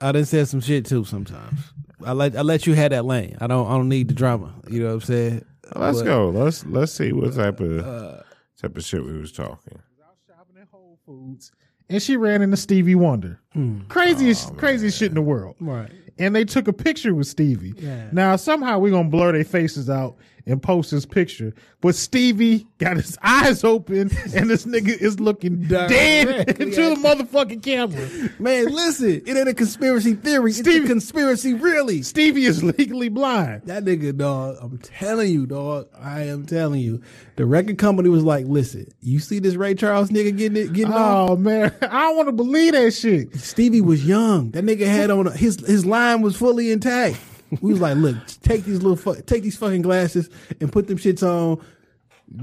[0.00, 1.04] I didn't say some shit too.
[1.04, 1.60] Sometimes
[2.04, 3.36] I let I let you have that lane.
[3.40, 4.52] I don't I don't need the drama.
[4.68, 5.44] You know what I'm saying?
[5.74, 6.30] Let's But- go.
[6.30, 8.22] Let's let's see what type of Uh,
[8.60, 9.78] type of shit we was talking.
[10.26, 11.52] shopping at Whole Foods,
[11.88, 13.40] and she ran into Stevie Wonder.
[13.52, 13.80] Hmm.
[13.88, 15.56] Craziest, oh, craziest shit in the world.
[15.60, 15.90] Right.
[16.18, 17.74] And they took a picture with Stevie.
[17.76, 18.08] Yeah.
[18.12, 20.16] Now somehow we're gonna blur their faces out
[20.48, 25.62] and post his picture, but Stevie got his eyes open, and this nigga is looking
[25.62, 28.30] dead into the motherfucking camera.
[28.38, 30.50] Man, listen, it ain't a conspiracy theory.
[30.50, 32.02] It's a conspiracy, really.
[32.02, 33.62] Stevie is legally blind.
[33.66, 34.56] That nigga, dog.
[34.60, 35.88] I'm telling you, dog.
[35.98, 37.02] I am telling you.
[37.36, 40.92] The record company was like, "Listen, you see this Ray Charles nigga getting it, getting
[40.92, 41.30] oh, off?
[41.30, 43.36] Oh man, I don't want to believe that shit.
[43.36, 44.50] Stevie was young.
[44.52, 47.16] That nigga had on a, his his line was fully intact.
[47.60, 50.28] We was like, look, take these little fu- take these fucking glasses
[50.60, 51.64] and put them shits on.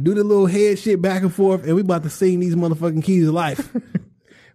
[0.02, 3.04] Do the little head shit back and forth, and we about to sing these motherfucking
[3.04, 3.70] keys of life.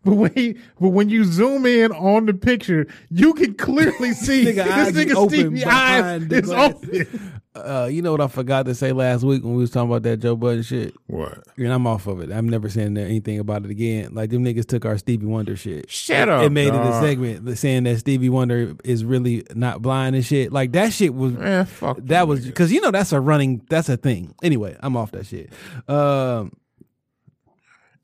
[0.04, 4.46] But when he, but when you zoom in on the picture, you can clearly see
[4.46, 7.06] Nigga this be nigga open Stevie eyes behind is glasses.
[7.12, 7.32] open.
[7.52, 10.04] Uh, you know what I forgot to say last week when we was talking about
[10.04, 10.94] that Joe Budden shit.
[11.08, 11.42] What?
[11.58, 12.30] And I'm off of it.
[12.30, 14.14] I'm never saying anything about it again.
[14.14, 15.90] Like them niggas took our Stevie Wonder shit.
[15.90, 16.44] Shut up.
[16.44, 20.52] It made it a segment saying that Stevie Wonder is really not blind and shit.
[20.52, 23.88] Like that shit was Man, fuck that was because you know that's a running that's
[23.88, 24.32] a thing.
[24.44, 25.52] Anyway, I'm off that shit.
[25.88, 26.52] Um,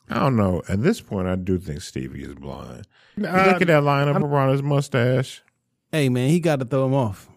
[0.08, 0.62] I don't know.
[0.68, 2.86] At this point, I do think Stevie is blind.
[3.18, 5.42] Uh, look at that lineup around his mustache.
[5.90, 7.28] hey man, he got to throw him off.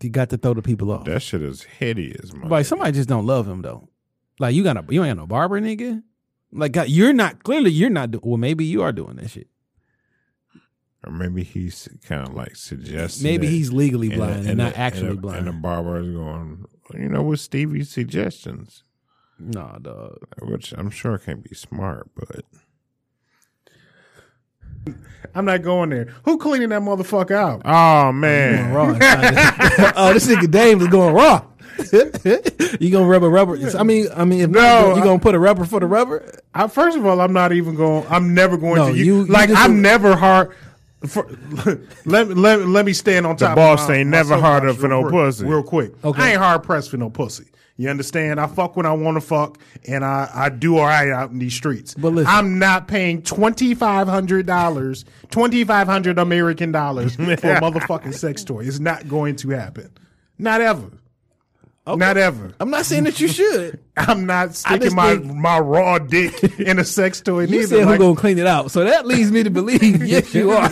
[0.00, 1.04] He got to throw the people off.
[1.06, 2.48] That shit is hideous, man.
[2.50, 3.88] Like somebody just don't love him though.
[4.38, 6.02] Like you got a you ain't got no barber nigga.
[6.52, 8.10] Like God, you're not clearly you're not.
[8.10, 9.48] Do- well, maybe you are doing that shit.
[11.04, 13.24] or maybe he's kind of like suggesting.
[13.24, 15.38] Maybe he's legally and blind the- and, not the- actually and the, blind.
[15.38, 18.82] And the barber is going, you know, with Stevie's suggestions,
[19.38, 20.18] nah, dog.
[20.42, 22.44] which I'm sure can be smart, but
[25.34, 26.06] I'm not going there.
[26.24, 27.62] Who cleaning that motherfucker out?
[27.64, 28.86] oh, oh man, Raw.
[29.96, 31.44] oh, this nigga Dave is going raw.
[32.80, 33.58] you gonna rub a rubber?
[33.76, 35.86] I mean, I mean, if No, not, you I- gonna put a rubber for the
[35.86, 36.40] rubber?
[36.54, 38.06] I, first of all, I'm not even going.
[38.08, 38.96] I'm never going No, to.
[38.96, 40.52] you- You, you like just- I'm never hard.
[41.06, 41.28] For,
[42.06, 43.50] let, let, let me stand on top.
[43.50, 45.44] The boss of my, ain't never soapbox harder for no quick- pussy.
[45.44, 46.22] Real quick, Okay.
[46.22, 47.44] I ain't hard pressed for no pussy.
[47.78, 48.40] You understand?
[48.40, 51.38] I fuck when I want to fuck, and I, I do all right out in
[51.38, 51.94] these streets.
[51.94, 52.32] But listen.
[52.32, 58.14] I'm not paying twenty five hundred dollars, twenty five hundred American dollars for a motherfucking
[58.14, 58.60] sex toy.
[58.64, 59.90] It's not going to happen.
[60.38, 60.90] Not ever.
[61.86, 62.52] Not ever.
[62.58, 63.78] I'm not saying that you should.
[63.96, 67.66] I'm not sticking my, think- my raw dick in a sex toy You neither.
[67.68, 70.50] said who's Like, gonna clean it out, so that leads me to believe yes, you
[70.50, 70.68] are.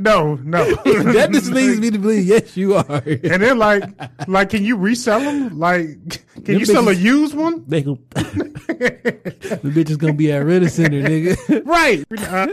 [0.00, 0.64] no, no.
[0.74, 3.02] that just leads me to believe yes, you are.
[3.04, 3.82] And then like,
[4.28, 5.58] like, can you resell them?
[5.58, 5.88] Like,
[6.34, 7.64] can Them you sell a bitches- used one?
[7.66, 11.64] They go, the bitch is gonna be at Ritter Center, nigga.
[11.66, 12.04] Right.
[12.18, 12.46] Uh,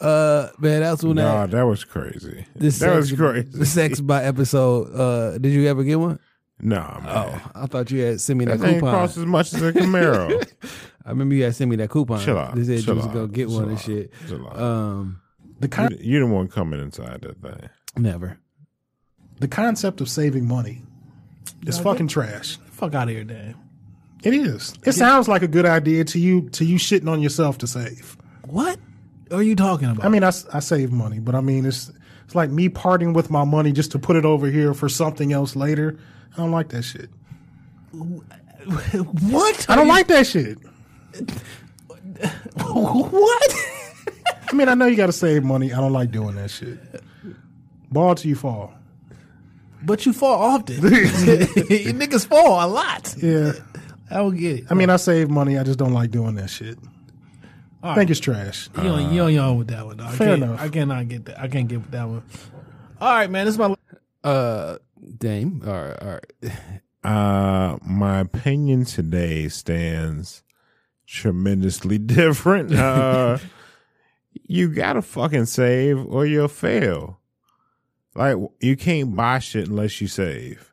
[0.00, 2.46] Uh, man, that's when Nah, that that was crazy.
[2.56, 3.48] this that was crazy.
[3.52, 4.94] The sex by episode.
[4.94, 6.18] Uh, did you ever get one?
[6.62, 7.06] Nah, man.
[7.08, 8.94] Oh, I thought you had sent me that that thing coupon.
[8.94, 10.46] costs as much as a Camaro.
[11.06, 12.20] I remember you had sent me that coupon.
[12.20, 12.54] Chill out.
[12.54, 14.12] They said you was gonna get Chill one and shit.
[14.28, 14.46] Chill.
[14.56, 15.20] Um,
[15.58, 17.68] the con- you, you the one coming inside that thing.
[17.96, 18.38] never.
[19.38, 20.82] the concept of saving money
[21.66, 22.58] is fucking trash.
[22.70, 23.54] Fuck out of here, Dan.
[24.22, 24.74] It is.
[24.84, 28.16] It sounds like a good idea to you to you shitting on yourself to save.
[28.46, 28.78] What
[29.30, 30.04] are you talking about?
[30.04, 31.90] I mean, I, I save money, but I mean, it's
[32.26, 35.32] it's like me parting with my money just to put it over here for something
[35.32, 35.98] else later.
[36.32, 37.10] I don't like that shit.
[37.92, 39.66] what?
[39.68, 40.58] I don't like that shit.
[42.56, 43.54] what?
[44.50, 45.72] I mean, I know you got to save money.
[45.72, 46.78] I don't like doing that shit.
[47.90, 48.72] Ball till you fall.
[49.82, 50.76] But you fall often.
[50.76, 53.14] you niggas fall a lot.
[53.18, 53.52] Yeah.
[54.10, 54.64] I don't get it.
[54.70, 55.58] I mean, I save money.
[55.58, 56.78] I just don't like doing that shit.
[57.82, 58.68] I think it's trash.
[58.76, 59.96] You on you on your own with that one.
[59.96, 60.08] Dog.
[60.08, 60.60] I Fair can't, enough.
[60.60, 61.40] I cannot get that.
[61.40, 62.22] I can't get with that one.
[63.00, 63.46] All right, man.
[63.46, 63.74] This is my
[64.22, 64.76] uh
[65.18, 65.62] Dame.
[65.66, 66.24] All right.
[67.02, 70.42] Uh, my opinion today stands
[71.06, 72.72] tremendously different.
[72.74, 73.38] Uh,
[74.46, 77.20] you gotta fucking save or you'll fail.
[78.14, 80.72] Like you can't buy shit unless you save.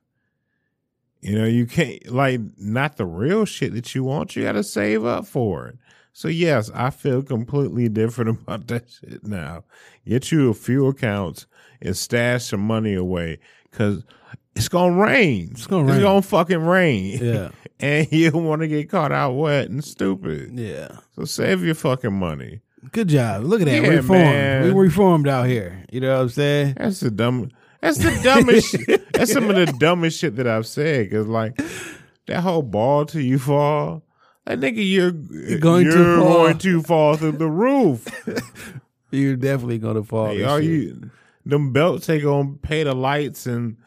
[1.22, 4.36] You know, you can't like not the real shit that you want.
[4.36, 5.78] You gotta save up for it.
[6.14, 9.64] So yes, I feel completely different about that shit now.
[10.06, 11.46] Get you a few accounts
[11.82, 14.04] and stash some money away because
[14.56, 15.50] it's gonna rain.
[15.52, 15.96] It's gonna rain.
[15.96, 17.20] It's gonna fucking rain.
[17.22, 17.50] Yeah.
[17.80, 20.52] and you want to get caught out wet and stupid.
[20.54, 20.98] Yeah.
[21.16, 22.62] So save your fucking money.
[22.92, 23.44] Good job.
[23.44, 23.82] Look at that.
[23.82, 24.24] Yeah, reformed.
[24.24, 24.64] man.
[24.64, 25.84] We reformed out here.
[25.92, 26.76] You know what I'm saying?
[26.78, 27.52] That's the dumb.
[27.82, 28.72] That's the dumbest.
[28.86, 29.14] shit.
[29.14, 31.12] That's some of the dumbest shit that I've said.
[31.12, 31.60] Cause like
[32.28, 34.04] that whole ball till you fall.
[34.46, 35.12] Like nigga, you're
[35.60, 36.34] going to you're fall.
[36.34, 38.08] going to fall through the roof.
[39.12, 40.28] You're definitely gonna fall.
[40.28, 40.70] Hey, are shit.
[40.70, 41.12] you?
[41.46, 43.78] Them belts they gonna pay the lights and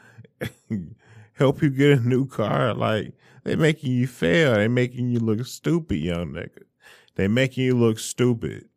[1.34, 2.74] help you get a new car.
[2.74, 3.12] Like
[3.44, 4.54] they making you fail.
[4.54, 6.62] They making you look stupid, young nigga.
[7.16, 8.68] They making you look stupid.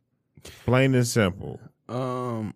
[0.66, 1.60] Plain and simple.
[1.88, 2.54] Um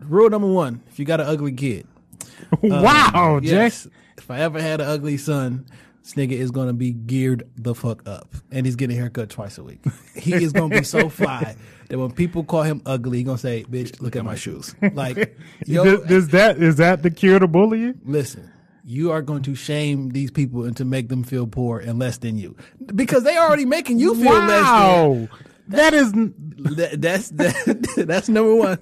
[0.00, 1.86] Rule number one, if you got an ugly kid.
[2.62, 3.48] wow, Jay.
[3.48, 3.86] Yes.
[4.16, 5.66] If I ever had an ugly son,
[6.08, 8.34] this nigga is gonna be geared the fuck up.
[8.50, 9.84] And he's getting a haircut twice a week.
[10.14, 11.56] He is gonna be so fly
[11.88, 14.74] that when people call him ugly, he's gonna say, Bitch, look at my shoes.
[14.92, 18.00] Like, yo, Is, that is that the cure to bullying?
[18.04, 18.50] listen,
[18.84, 22.18] you are going to shame these people and to make them feel poor and less
[22.18, 22.56] than you.
[22.94, 25.28] Because they already making you feel less Wow,
[25.68, 28.78] that is that, that's that, that's number one.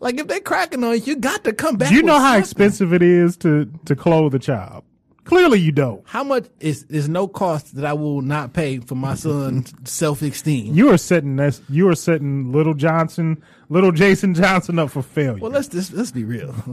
[0.00, 1.92] Like if they cracking on you, you got to come back.
[1.92, 2.40] You know how something.
[2.40, 4.84] expensive it is to to clothe a child?
[5.24, 6.02] Clearly, you don't.
[6.04, 10.20] How much is is no cost that I will not pay for my son's self
[10.20, 10.74] esteem?
[10.74, 11.62] You are setting this.
[11.68, 15.40] You are setting little Johnson, little Jason Johnson up for failure.
[15.40, 16.52] Well, let's just let's be real.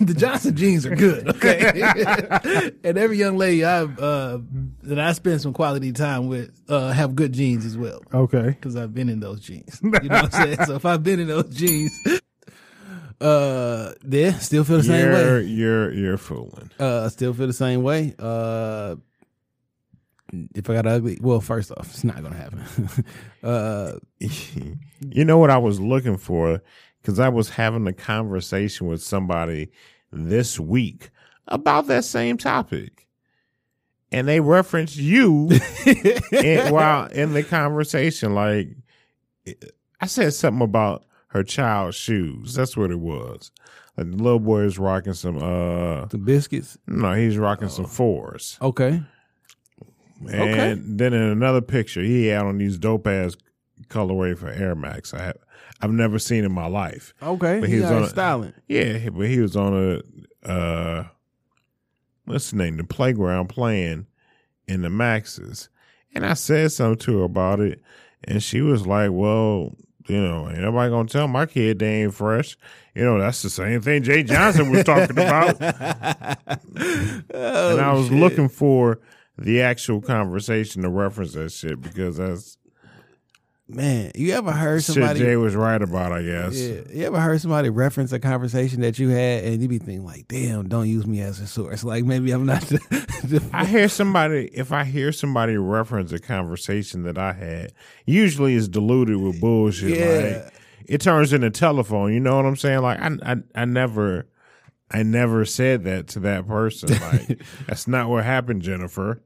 [0.00, 2.72] the Johnson jeans are good, okay.
[2.84, 4.38] and every young lady I've uh,
[4.82, 8.02] that I spend some quality time with uh, have good jeans as well.
[8.12, 8.48] okay.
[8.48, 9.80] because I've been in those jeans.
[9.82, 10.66] You know what I'm saying?
[10.66, 11.92] So if I've been in those jeans,
[13.20, 15.42] uh, yeah, still feel the same You're way.
[15.44, 16.70] you're you're fooling.
[16.78, 18.14] Uh, still feel the same way.
[18.18, 18.96] Uh,
[20.54, 22.64] if I got ugly, well, first off, it's not gonna happen.
[23.42, 26.60] uh, you know what I was looking for?
[27.00, 29.70] Because I was having a conversation with somebody
[30.10, 31.10] this week
[31.48, 33.06] about that same topic.
[34.10, 35.50] And they referenced you
[36.32, 38.34] in, while in the conversation.
[38.34, 38.68] Like,
[40.00, 42.54] I said something about her child's shoes.
[42.54, 43.50] That's what it was.
[43.96, 46.78] Like the little boy is rocking some, uh, the biscuits.
[46.86, 48.56] no, he's rocking some fours.
[48.62, 49.02] Okay.
[50.20, 50.80] And Okay.
[50.80, 53.36] then in another picture, he had on these dope ass
[53.88, 55.12] colorway for Air Max.
[55.12, 55.36] I have,
[55.80, 57.12] I've never seen in my life.
[57.22, 57.60] Okay.
[57.60, 58.52] But he he was got on a- styling.
[58.68, 60.02] Yeah, but he was on
[60.44, 61.04] a uh,
[62.24, 62.76] what's the name?
[62.78, 64.06] The playground playing
[64.66, 65.68] in the Maxes,
[66.14, 67.82] and I said something to her about it,
[68.24, 72.14] and she was like, "Well, You know, ain't nobody gonna tell my kid they ain't
[72.14, 72.56] fresh.
[72.94, 75.60] You know, that's the same thing Jay Johnson was talking about.
[75.62, 79.00] and I oh, was looking for
[79.38, 82.58] the actual conversation to reference that shit because that's
[83.66, 85.20] Man, you ever heard somebody?
[85.20, 85.26] shit?
[85.28, 86.54] Jay was right about, I guess.
[86.60, 90.04] Yeah, you ever heard somebody reference a conversation that you had, and you be thinking
[90.04, 92.62] like, "Damn, don't use me as a source." Like maybe I'm not.
[93.24, 97.72] The, the- I hear somebody if I hear somebody reference a conversation that I had,
[98.04, 99.98] usually it's diluted with bullshit.
[99.98, 100.42] Yeah.
[100.44, 100.54] Like
[100.86, 102.12] it turns into telephone.
[102.12, 102.82] You know what I'm saying?
[102.82, 104.26] Like I, I, I never,
[104.90, 106.90] I never said that to that person.
[106.90, 109.22] Like that's not what happened, Jennifer.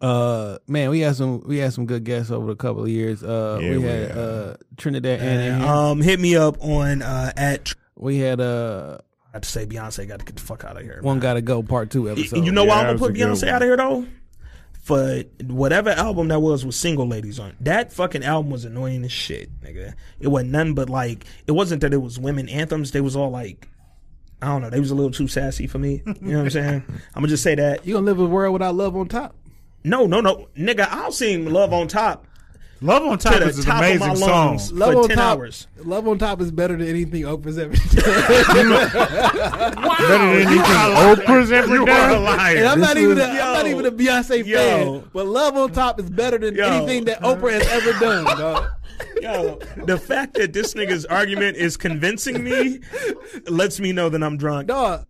[0.00, 3.22] Uh, man, we had some we had some good guests over a couple of years.
[3.22, 4.16] Uh, Yeah, we we had have.
[4.18, 5.68] uh Trinidad and, in.
[5.68, 7.74] Um, hit me up on uh, at.
[7.96, 8.98] we had uh
[9.32, 10.98] I have to say Beyonce got to get the fuck out of here.
[11.02, 12.44] one gotta go part two episode.
[12.44, 13.48] you know Yeah, why I'm gonna put Beyonce one.
[13.54, 14.06] out of here though?
[14.82, 19.12] For whatever album that was with single ladies on, that fucking album was annoying as
[19.12, 19.94] shit, nigga.
[20.20, 22.90] It wasn't none but like it wasn't that it was women anthems.
[22.90, 23.66] They was all like,
[24.42, 26.02] I don't know, they was a little too sassy for me.
[26.04, 26.84] You know what I'm saying?
[27.14, 27.86] I'm gonna just say that.
[27.86, 29.34] You gonna live in a world without love on top?
[29.84, 30.88] No, no, no, nigga.
[30.90, 32.26] I'll sing "Love on Top"
[32.80, 34.60] Love on to Top the is an top of amazing song.
[34.72, 35.38] Love for on ten top.
[35.38, 35.66] hours.
[35.84, 38.68] Love on top is better than anything Oprah's ever done.
[38.68, 42.24] Better than anything Oprah's ever You are a done.
[42.24, 42.56] liar.
[42.56, 44.56] and I'm not This even a, is- I'm not even a Beyonce Yo.
[45.00, 46.64] fan, but Love on top is better than Yo.
[46.66, 48.24] anything that Oprah has ever done.
[48.38, 48.70] dog.
[49.22, 52.80] Yo, the fact that this nigga's argument is convincing me
[53.48, 54.68] lets me know that I'm drunk.
[54.68, 55.06] Dog,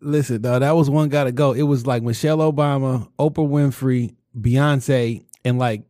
[0.00, 1.52] Listen, though, that was one gotta go.
[1.52, 5.82] It was like Michelle Obama, Oprah Winfrey, Beyonce, and like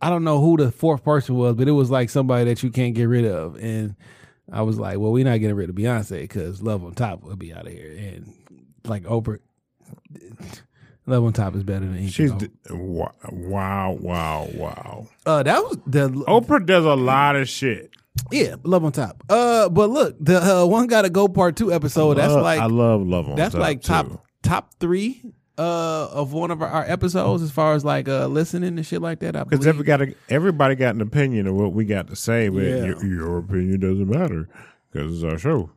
[0.00, 2.70] I don't know who the fourth person was, but it was like somebody that you
[2.70, 3.56] can't get rid of.
[3.56, 3.96] And
[4.52, 7.36] I was like, well, we're not getting rid of Beyonce because Love on Top will
[7.36, 7.90] be out of here.
[7.90, 8.34] And
[8.84, 9.38] like Oprah,
[11.06, 12.10] Love on Top is better than anything.
[12.10, 15.08] She's d- wow, wow, wow, wow.
[15.26, 17.90] uh, that was the Oprah does a lot of shit.
[18.30, 19.22] Yeah, Love on Top.
[19.28, 22.14] Uh, but look, the uh, one gotta go part two episode.
[22.14, 24.20] That's like I love Love on that's Top, like top too.
[24.42, 25.22] top three
[25.56, 29.00] uh of one of our, our episodes as far as like uh listening and shit
[29.00, 29.32] like that.
[29.48, 32.62] Because every got a, everybody got an opinion of what we got to say, but
[32.62, 32.84] Yeah.
[32.86, 34.48] your, your opinion doesn't matter
[34.90, 35.70] because it's our show.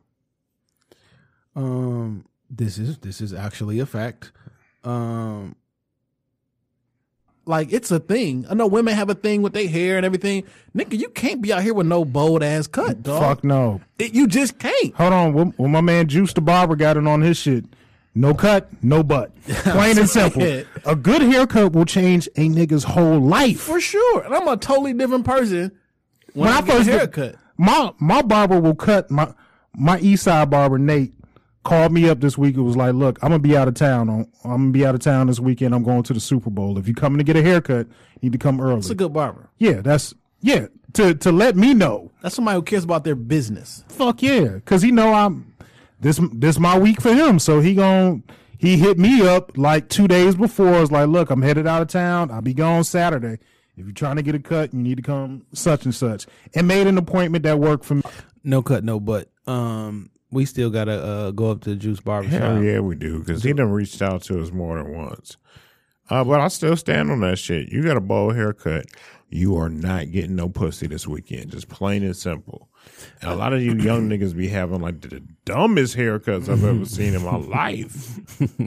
[1.54, 4.32] um this is this is actually a fact.
[4.84, 5.54] Um
[7.48, 8.46] like it's a thing.
[8.48, 10.44] I know women have a thing with their hair and everything.
[10.76, 13.22] Nigga, you can't be out here with no bold ass cut, dog.
[13.22, 13.80] Fuck no.
[13.98, 14.94] It- you just can't.
[14.94, 15.32] Hold on.
[15.32, 17.64] When, when my man Juice the Barber got it on his shit,
[18.14, 19.32] no cut, no butt.
[19.46, 20.42] Plain and simple.
[20.84, 23.60] A good haircut will change a nigga's whole life.
[23.60, 24.22] For sure.
[24.22, 25.72] And I'm a totally different person
[26.34, 27.34] when, When I, I get a first- haircut.
[27.56, 29.32] My my barber will cut my
[29.74, 31.12] my East Side barber Nate
[31.68, 32.56] called me up this week.
[32.56, 34.08] It was like, look, I'm gonna be out of town.
[34.08, 35.74] On I'm gonna be out of town this weekend.
[35.74, 36.78] I'm going to the Super Bowl.
[36.78, 38.78] If you're coming to get a haircut, you need to come early.
[38.78, 39.50] It's a good barber.
[39.58, 40.66] yeah, that's yeah.
[40.94, 42.10] To to let me know.
[42.22, 43.84] That's somebody who cares about their business.
[43.88, 45.54] Fuck yeah, because he know I'm
[46.00, 47.38] this this my week for him.
[47.38, 48.22] So he gon'
[48.56, 50.80] he hit me up like two days before.
[50.80, 52.30] It's like, look, I'm headed out of town.
[52.30, 53.38] I'll be gone Saturday.
[53.76, 56.26] If you're trying to get a cut, you need to come such and such.
[56.54, 58.02] And made an appointment that worked for me.
[58.42, 59.28] no cut, no butt.
[59.46, 62.40] Um we still gotta uh go up to Juice Barbershop.
[62.40, 65.36] Hell yeah, we do because he done reached out to us more than once.
[66.10, 67.68] Uh, but I still stand on that shit.
[67.70, 68.86] You got a bowl haircut.
[69.30, 71.50] You are not getting no pussy this weekend.
[71.50, 72.70] Just plain and simple.
[73.20, 76.86] And a lot of you young niggas be having like the dumbest haircuts I've ever
[76.86, 78.20] seen in my life.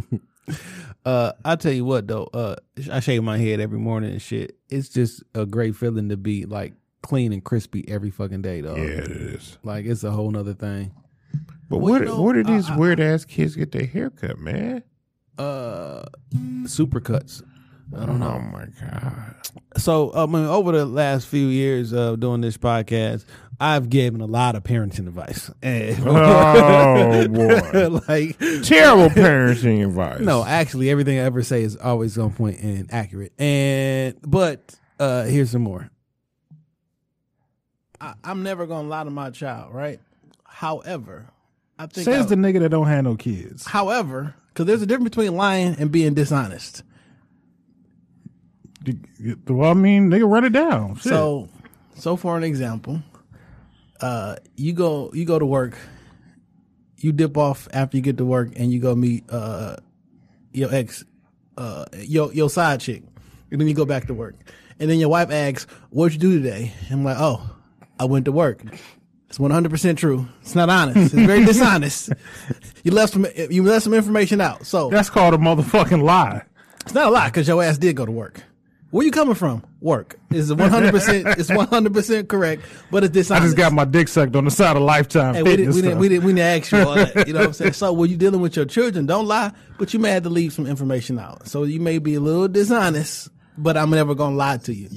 [1.05, 2.55] Uh, I tell you what though, uh,
[2.91, 4.57] I shave my head every morning and shit.
[4.69, 8.75] It's just a great feeling to be like clean and crispy every fucking day, though.
[8.75, 9.57] Yeah, it is.
[9.63, 10.91] Like it's a whole nother thing.
[11.71, 13.85] But Well, where, you know, where do these I- I- weird ass kids get their
[13.85, 14.83] haircut, man?
[15.37, 16.03] Uh,
[16.65, 17.41] supercuts.
[17.97, 18.35] I don't know.
[18.37, 19.35] Oh my god.
[19.77, 23.25] So, I mean, over the last few years of doing this podcast,
[23.59, 25.49] I've given a lot of parenting advice.
[25.61, 27.87] And Oh boy.
[28.07, 30.19] like, Terrible parenting advice.
[30.19, 33.31] no, actually, everything I ever say is always on point and accurate.
[33.39, 35.89] And but uh here's some more.
[37.99, 39.99] I, I'm never gonna lie to my child, right?
[40.45, 41.27] However,
[41.81, 43.65] I think Says I- the nigga that don't have no kids.
[43.65, 46.83] however, because there's a difference between lying and being dishonest.
[49.47, 50.95] Well, I mean, nigga, run it down.
[50.95, 51.03] Shit.
[51.03, 51.47] So,
[51.95, 53.01] so for an example,
[53.99, 55.77] uh, you go you go to work,
[56.97, 59.75] you dip off after you get to work, and you go meet uh
[60.51, 61.03] your ex,
[61.57, 63.03] uh your your side chick,
[63.51, 64.35] and then you go back to work,
[64.79, 67.47] and then your wife asks, "What'd you do today?" I'm like, "Oh,
[67.99, 68.63] I went to work."
[69.31, 70.27] It's 100 percent true.
[70.41, 70.97] It's not honest.
[70.97, 72.09] It's very dishonest.
[72.83, 76.41] You left some you left some information out, so that's called a motherfucking lie.
[76.81, 78.43] it's not a lie because your ass did go to work.
[78.89, 79.63] Where you coming from?
[79.79, 80.19] Work.
[80.31, 81.25] It's one hundred percent.
[81.39, 83.41] It's one hundred percent correct, but it's dishonest.
[83.41, 85.75] I just got my dick sucked on the side of Lifetime Hey, we didn't, Fitness.
[85.75, 87.25] we, didn't, we, didn't, we didn't ask you all that.
[87.25, 87.71] You know what I'm saying?
[87.75, 90.51] So, when you're dealing with your children, don't lie, but you may have to leave
[90.51, 91.47] some information out.
[91.47, 94.89] So, you may be a little dishonest, but I'm never going to lie to you.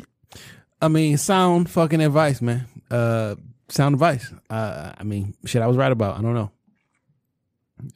[0.83, 2.67] I mean, sound fucking advice, man.
[2.91, 3.37] Uh,
[3.75, 4.33] sound advice.
[4.49, 6.19] Uh, I mean, shit, I was right about.
[6.19, 6.51] I don't know.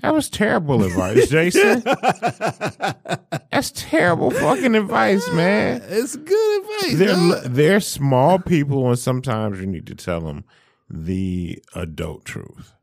[0.00, 1.82] That was terrible advice, Jason.
[3.52, 5.82] That's terrible fucking advice, man.
[5.86, 6.98] It's good advice.
[6.98, 7.42] They're dog.
[7.44, 10.44] they're small people, and sometimes you need to tell them
[10.90, 12.74] the adult truth.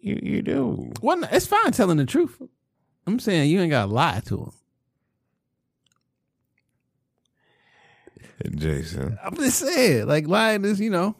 [0.00, 0.92] You you do.
[1.02, 2.40] Well, it's fine telling the truth.
[3.06, 4.52] I'm saying you ain't got to lie to them.
[8.54, 9.18] Jason.
[9.22, 11.16] I'm just saying, like lying is, you know,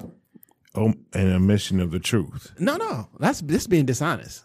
[0.77, 2.53] an omission of the truth.
[2.59, 4.45] no, no, that's this being dishonest.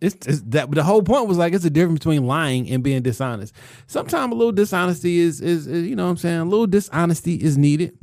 [0.00, 3.00] It's, it's that the whole point was like it's a difference between lying and being
[3.02, 3.54] dishonest.
[3.86, 7.36] Sometimes a little dishonesty is, is is you know what I'm saying a little dishonesty
[7.36, 7.96] is needed.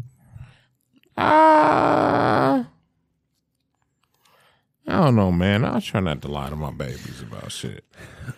[1.17, 2.67] Ah.
[4.87, 5.63] I don't know, man.
[5.63, 7.85] I try not to lie to my babies about shit,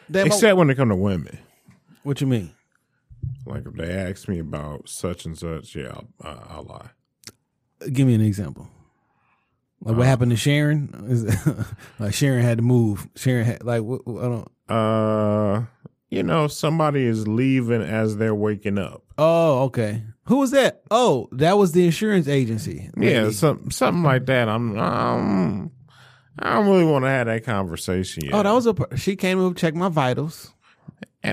[0.10, 1.38] That except when it come to women.
[2.04, 2.52] what you mean?
[3.46, 6.90] Like if they ask me about such and such, yeah, I'll, I'll lie.
[7.92, 8.68] Give me an example.
[9.84, 11.06] Like what happened to Sharon?
[11.08, 11.48] Is-
[12.00, 13.08] like Sharon had to move.
[13.16, 14.48] Sharon had like what, what- I don't.
[14.70, 15.66] Uh,
[16.10, 19.04] you know, somebody is leaving as they're waking up.
[19.18, 20.04] Oh, okay.
[20.26, 20.84] Who was that?
[20.90, 22.90] Oh, that was the insurance agency.
[22.96, 24.48] Yeah, some something like that.
[24.48, 25.72] I'm, um,
[26.40, 28.34] I don't really want to have that conversation yet.
[28.34, 28.76] Oh, that was a.
[28.96, 30.54] She came to check my vitals.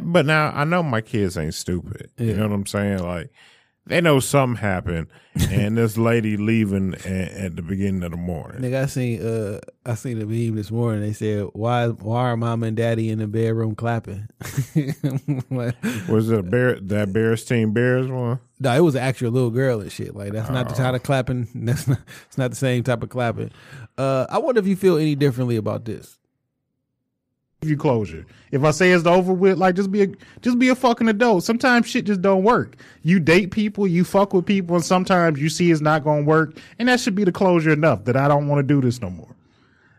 [0.03, 2.11] But now I know my kids ain't stupid.
[2.19, 2.99] You know what I'm saying?
[2.99, 3.31] Like
[3.87, 5.09] they know something happened,
[5.49, 8.61] and this lady leaving at, at the beginning of the morning.
[8.61, 11.01] Nigga, I seen uh I seen the meme this morning.
[11.03, 14.29] They said, "Why why are mom and daddy in the bedroom clapping?"
[15.51, 15.77] like,
[16.09, 18.39] Was it a bear that Bears team Bears one?
[18.61, 20.15] no, it was an actual little girl and shit.
[20.15, 21.49] Like that's not the type of clapping.
[21.55, 21.99] That's not.
[22.27, 23.51] It's not the same type of clapping.
[23.97, 26.19] Uh, I wonder if you feel any differently about this.
[27.63, 28.25] You closure.
[28.51, 30.09] If I say it's over with, like just be a
[30.41, 31.45] just be a fucking adult.
[31.45, 32.77] Sometimes shit just don't work.
[33.03, 36.57] You date people, you fuck with people, and sometimes you see it's not gonna work,
[36.79, 39.11] and that should be the closure enough that I don't want to do this no
[39.11, 39.37] more.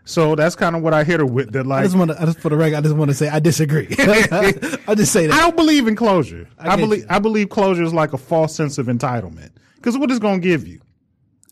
[0.06, 1.52] So that's kind of what I hit her with.
[1.52, 3.40] That I like just want to, for the record, I just want to say I
[3.40, 3.88] disagree.
[4.00, 6.50] I just say that I don't believe in closure.
[6.58, 7.08] I, get believe you.
[7.10, 9.52] I believe closure is like a false sense of entitlement.
[9.76, 10.82] Because what it's gonna give you?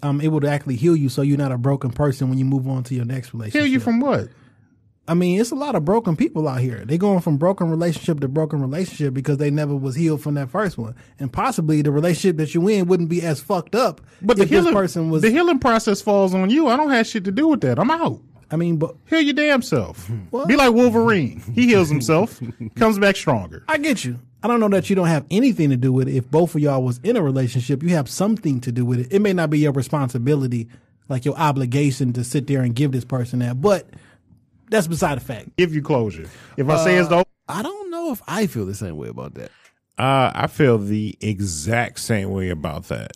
[0.02, 2.68] I'm able to actually heal you so you're not a broken person when you move
[2.68, 3.62] on to your next relationship.
[3.62, 4.30] Heal you from what?
[5.10, 6.86] I mean, it's a lot of broken people out here.
[6.86, 10.52] They going from broken relationship to broken relationship because they never was healed from that
[10.52, 14.02] first one, and possibly the relationship that you in wouldn't be as fucked up.
[14.22, 15.24] But the healing this person was.
[15.24, 16.68] the healing process falls on you.
[16.68, 17.80] I don't have shit to do with that.
[17.80, 18.22] I'm out.
[18.52, 20.12] I mean, but Heal your damn self.
[20.48, 21.42] Be like Wolverine.
[21.56, 22.40] He heals himself,
[22.76, 23.64] comes back stronger.
[23.68, 24.20] I get you.
[24.44, 26.16] I don't know that you don't have anything to do with it.
[26.16, 29.08] If both of y'all was in a relationship, you have something to do with it.
[29.12, 30.70] It may not be your responsibility,
[31.10, 33.90] like your obligation to sit there and give this person that, but
[34.70, 35.56] that's beside the fact.
[35.58, 36.30] Give you closure.
[36.58, 39.34] If I say it's the I don't know if I feel the same way about
[39.36, 39.52] that.
[39.98, 43.12] Uh, I feel the exact same way about that.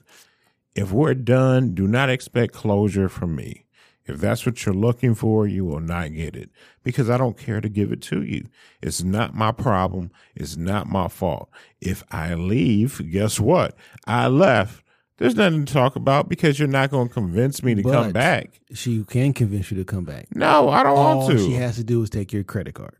[0.75, 3.63] If we're done, do not expect closure from me.
[4.05, 6.49] If that's what you're looking for, you will not get it
[6.83, 8.47] because I don't care to give it to you.
[8.81, 10.11] It's not my problem.
[10.35, 11.49] It's not my fault.
[11.79, 13.77] If I leave, guess what?
[14.05, 14.82] I left.
[15.17, 18.59] There's nothing to talk about because you're not going to convince me to come back.
[18.73, 20.35] She can convince you to come back.
[20.35, 21.45] No, I don't All want to.
[21.45, 22.95] she has to do is take your credit card.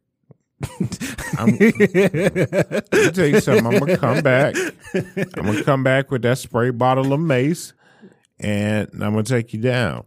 [1.38, 3.66] I'm, let me tell you something.
[3.66, 4.56] I'm gonna come back.
[4.94, 7.74] I'm gonna come back with that spray bottle of mace,
[8.40, 10.06] and I'm gonna take you down.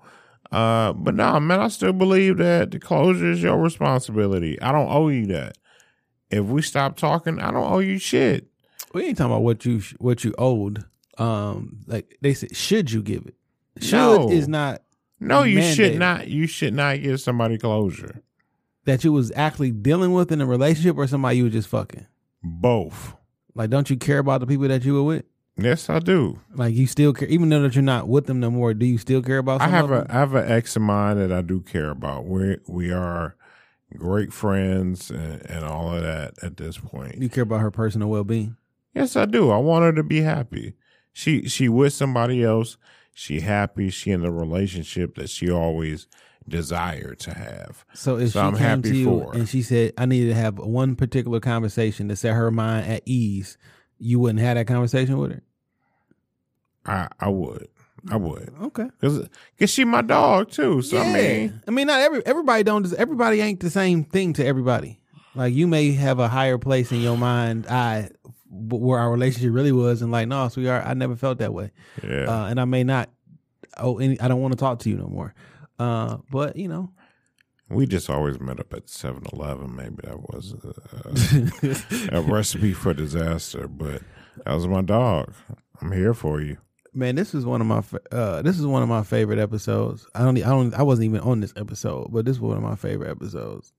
[0.51, 4.61] Uh, but no, man, I still believe that the closure is your responsibility.
[4.63, 5.59] I don't owe you that.
[6.31, 8.47] If we stop talking, I don't owe you shit.
[8.95, 10.85] We ain't talking about what you what you owed.
[11.19, 13.35] Um, like they said, should you give it?
[13.83, 14.31] Should No.
[14.31, 14.83] is not
[15.21, 16.29] No, you should not.
[16.29, 18.23] You should not give somebody closure.
[18.85, 22.07] that you was actually dealing with in a relationship or somebody you were just fucking.
[22.43, 23.15] Both.
[23.55, 25.25] Like, don't you care about the people that you were with?
[25.59, 26.39] Yes, I do.
[26.55, 28.75] Like, you still care, even though that you're not with them no more.
[28.75, 29.63] Do you still care about?
[29.63, 30.07] I have a?
[30.11, 32.27] I have an ex of mine that I do care about.
[32.27, 33.35] We we are
[33.97, 37.17] great friends and, and all of that at this point.
[37.23, 38.57] You care about her personal well being.
[38.95, 39.51] Yes, I do.
[39.51, 40.75] I want her to be happy.
[41.17, 42.77] She she with somebody else.
[43.15, 43.89] She happy.
[43.89, 46.09] She in the relationship that she always
[46.47, 47.87] desired to have.
[47.95, 50.29] So if So she I'm came happy to you for and she said, "I needed
[50.29, 53.57] to have one particular conversation to set her mind at ease,"
[53.99, 55.43] you wouldn't have that conversation with her.
[56.85, 57.69] I I would.
[58.11, 58.53] I would.
[58.65, 58.91] Okay.
[59.01, 59.27] Cause,
[59.59, 60.83] cause she my dog too.
[60.83, 62.93] So I mean, I mean, not every everybody don't.
[62.93, 65.01] Everybody ain't the same thing to everybody.
[65.35, 68.11] Like you may have a higher place in your mind eye
[68.57, 71.71] where our relationship really was, and like, no, sweetheart, I never felt that way,
[72.03, 72.25] Yeah.
[72.29, 73.11] uh, and I may not.
[73.79, 75.35] Oh, any, I don't want to talk to you no more.
[75.79, 76.91] Uh, but you know,
[77.69, 79.75] we just always met up at 7-Eleven.
[79.77, 80.55] Maybe that was
[82.13, 84.03] a, a recipe for disaster, but
[84.45, 85.33] that was my dog.
[85.83, 86.57] I'm here for you.
[86.95, 87.83] man, this is one of my
[88.13, 90.07] uh, this is one of my favorite episodes.
[90.15, 92.63] I don't, I don't, I wasn't even on this episode, but this is one of
[92.63, 93.73] my favorite episodes.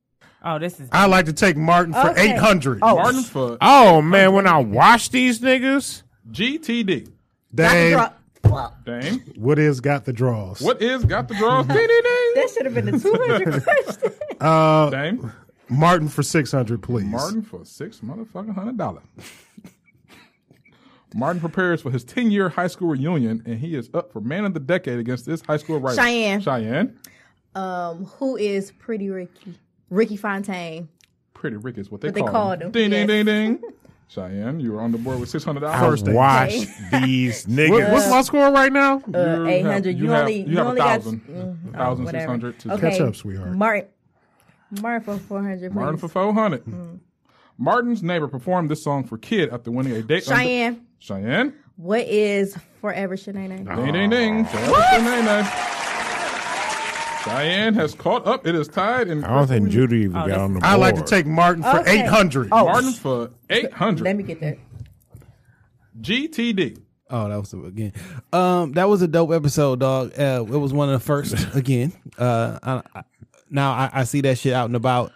[0.50, 0.88] Oh, this is.
[0.94, 2.32] I like to take Martin for Okay.
[2.32, 2.80] eight hundred.
[2.82, 7.10] Oh, Martin for Oh man, when I watch these niggas, GTD.
[7.54, 8.10] Dame, Dro-
[8.46, 9.20] well, Dame.
[9.36, 10.62] what is got the draws?
[10.62, 11.66] What is got the draws?
[11.68, 12.32] Ding, ding, ding.
[12.36, 14.12] that should have been the 200 question.
[14.40, 15.32] Uh, Dame.
[15.70, 17.06] Martin for six hundred, please.
[17.06, 19.04] Martin for six motherfucking hundred dollars.
[21.14, 24.46] Martin prepares for his 10 year high school reunion, and he is up for man
[24.46, 26.02] of the decade against this high school rival.
[26.04, 26.42] Cheyenne.
[26.42, 27.00] Cheyenne.
[27.56, 29.58] Um, who is Pretty Ricky?
[29.90, 30.90] Ricky Fontaine.
[31.34, 32.68] Pretty Rick is what they What they called him.
[32.68, 33.08] him, Ding, yes.
[33.08, 33.62] ding, ding, ding.
[34.10, 35.68] Cheyenne, you were on the board with $600.
[35.68, 36.14] I First day.
[36.14, 36.52] watch
[37.04, 37.70] these niggas.
[37.72, 39.02] What- what's my score right now?
[39.14, 39.98] Uh, You eight have- hundred.
[39.98, 41.22] you You, have- only you you, have a only got thousand.
[41.28, 42.22] mm, A thousand, oh, whatever.
[42.24, 42.90] 600 to- Okay.
[42.92, 43.52] Catch up, sweetheart.
[43.54, 43.90] Martin.
[44.82, 45.74] Martin for four hundred.
[45.74, 47.00] Martin for 400
[47.58, 50.28] Martin's neighbor performed this song for Kid after winning a date.
[50.30, 50.82] on the- Cheyenne.
[51.00, 51.54] Cheyenne.
[51.76, 53.66] What is Forever Shanae?
[53.66, 54.46] Ding, ding, ding.
[54.48, 55.77] Cheyenne.
[57.28, 58.46] Cheyenne has caught up.
[58.48, 59.08] It is tied.
[59.08, 60.72] And I don't think Judy even Oh, got on the board.
[60.72, 62.02] I like to take Martin for Okay.
[62.02, 62.50] eight hundred.
[62.52, 64.58] Oh, Martin for 800 let me get that.
[66.00, 66.80] GTD.
[67.10, 67.94] Oh, that was again.
[68.34, 70.12] Um, that was a dope episode, dog.
[70.20, 71.94] Uh, it was one of the first again.
[72.18, 73.04] Uh, I, I,
[73.50, 75.14] now I, I see that shit out and about,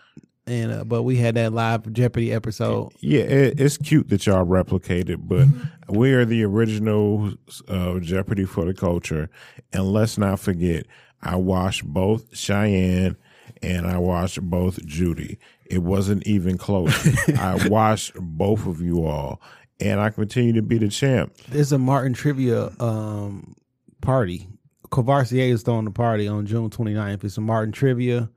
[0.48, 2.94] and uh, but we had that live Jeopardy episode.
[3.02, 5.48] Yeah, it, it's cute that y'all replicated, but
[5.90, 7.34] we are the original
[7.68, 9.30] uh, Jeopardy for the culture.
[9.74, 10.86] And let's not forget,
[11.24, 13.18] I watched both Cheyenne
[13.62, 15.38] and I watched both Judy.
[15.66, 17.08] It wasn't even close.
[17.38, 19.42] I watched both of you all,
[19.80, 21.34] and I continue to be the champ.
[21.50, 23.56] There's a Martin trivia um
[24.02, 24.48] party.
[24.90, 27.24] Courvoisier is throwing the party on June 29th.
[27.24, 28.30] It's a Martin trivia,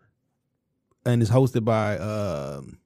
[1.05, 2.79] and it's hosted by um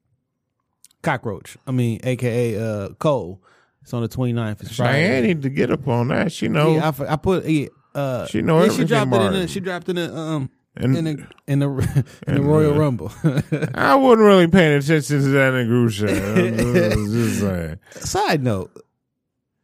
[1.03, 1.57] Cockroach.
[1.66, 3.42] I mean, aka uh, Cole.
[3.82, 4.61] It's on the 29th.
[4.62, 5.07] It's Friday.
[5.07, 6.30] Cheyenne need to get up on that.
[6.30, 6.74] She know.
[6.74, 7.46] Yeah, I, I put.
[7.46, 9.20] Yeah, uh, She know yeah, She dropped it in.
[9.22, 9.41] Martin.
[9.41, 10.16] The, she dropped it in.
[10.16, 13.12] Um, And- in the in the in the Royal uh, Rumble.
[13.74, 16.93] I wasn't really paying attention to that in the group chat.
[16.93, 17.78] I'm just saying.
[17.93, 18.70] Side note,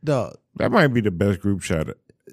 [0.02, 0.36] dog.
[0.56, 1.88] That might be the best group chat.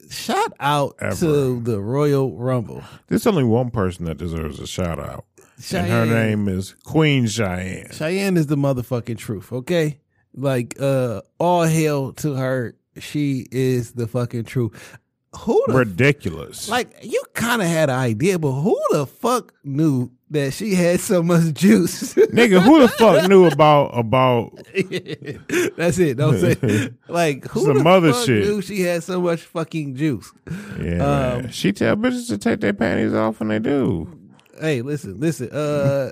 [0.10, 1.16] Shout out Ever.
[1.16, 2.84] to the Royal Rumble.
[3.08, 5.26] There's only one person that deserves a shout out.
[5.74, 7.92] And her name is Queen Cheyenne.
[7.92, 9.52] Cheyenne is the motherfucking truth.
[9.54, 10.00] Okay,
[10.34, 12.76] like uh, all hail to her.
[13.00, 14.98] She is the fucking truth.
[15.40, 16.68] Who the Ridiculous.
[16.70, 16.94] like?
[17.04, 21.24] You kind of had an idea, but who the fuck knew that she had so
[21.24, 22.14] much juice?
[22.16, 24.52] Nigga, who the fuck knew about about
[25.78, 26.18] That's it.
[26.18, 28.44] Don't say like who Some the other fuck shit.
[28.46, 30.30] knew she had so much fucking juice.
[30.82, 31.06] Yeah.
[31.44, 34.18] Um, she tell bitches to take their panties off and they do.
[34.60, 35.50] Hey, listen, listen.
[35.50, 36.12] Uh,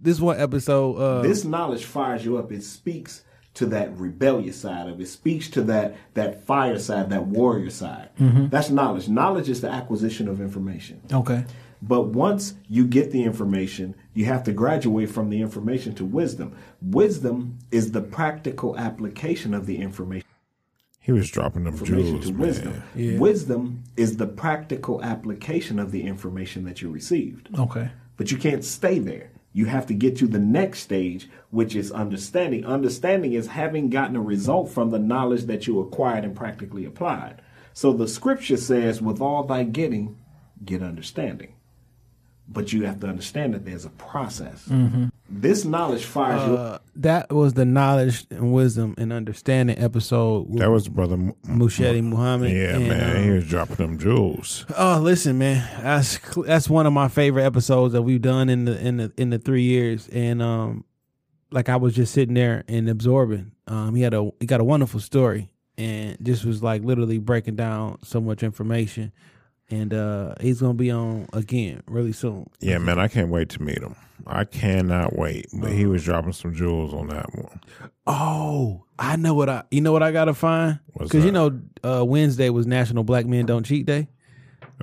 [0.00, 0.96] this one episode.
[0.96, 2.52] Uh, this knowledge fires you up.
[2.52, 3.24] It speaks
[3.60, 5.06] to that rebellious side of it.
[5.06, 8.08] Speaks to that that fire side, that warrior side.
[8.18, 8.48] Mm-hmm.
[8.48, 9.06] That's knowledge.
[9.08, 11.02] Knowledge is the acquisition of information.
[11.12, 11.44] Okay.
[11.82, 16.56] But once you get the information, you have to graduate from the information to wisdom.
[16.80, 20.26] Wisdom is the practical application of the information.
[21.00, 22.40] He was dropping them information jewels, to man.
[22.40, 22.82] wisdom.
[23.18, 27.48] Wisdom is the practical application of the information that you received.
[27.58, 27.90] Okay.
[28.16, 29.30] But you can't stay there.
[29.52, 32.64] You have to get to the next stage, which is understanding.
[32.64, 37.42] Understanding is having gotten a result from the knowledge that you acquired and practically applied.
[37.72, 40.18] So the scripture says, with all thy getting,
[40.64, 41.54] get understanding.
[42.52, 44.68] But you have to understand that there's a process.
[45.28, 50.48] This knowledge fires you uh, that was the knowledge and wisdom and understanding episode.
[50.48, 52.50] With That was brother M- Mushedi Muhammad.
[52.50, 53.22] Yeah, and, man.
[53.22, 54.66] he um, was dropping them jewels.
[54.76, 55.66] Oh, listen, man.
[55.80, 59.30] That's that's one of my favorite episodes that we've done in the in the in
[59.30, 60.84] the three years, and um,
[61.52, 63.52] like I was just sitting there and absorbing.
[63.68, 65.48] Um, he had a he got a wonderful story,
[65.78, 69.12] and just was like literally breaking down so much information,
[69.70, 72.48] and uh, he's gonna be on again really soon.
[72.60, 73.96] Yeah, man, I can't wait to meet him.
[74.26, 75.46] I cannot wait.
[75.52, 77.60] But he was dropping some jewels on that one.
[78.06, 82.04] Oh, I know what I you know what I gotta find because you know uh,
[82.04, 84.08] Wednesday was National Black Men Don't Cheat Day.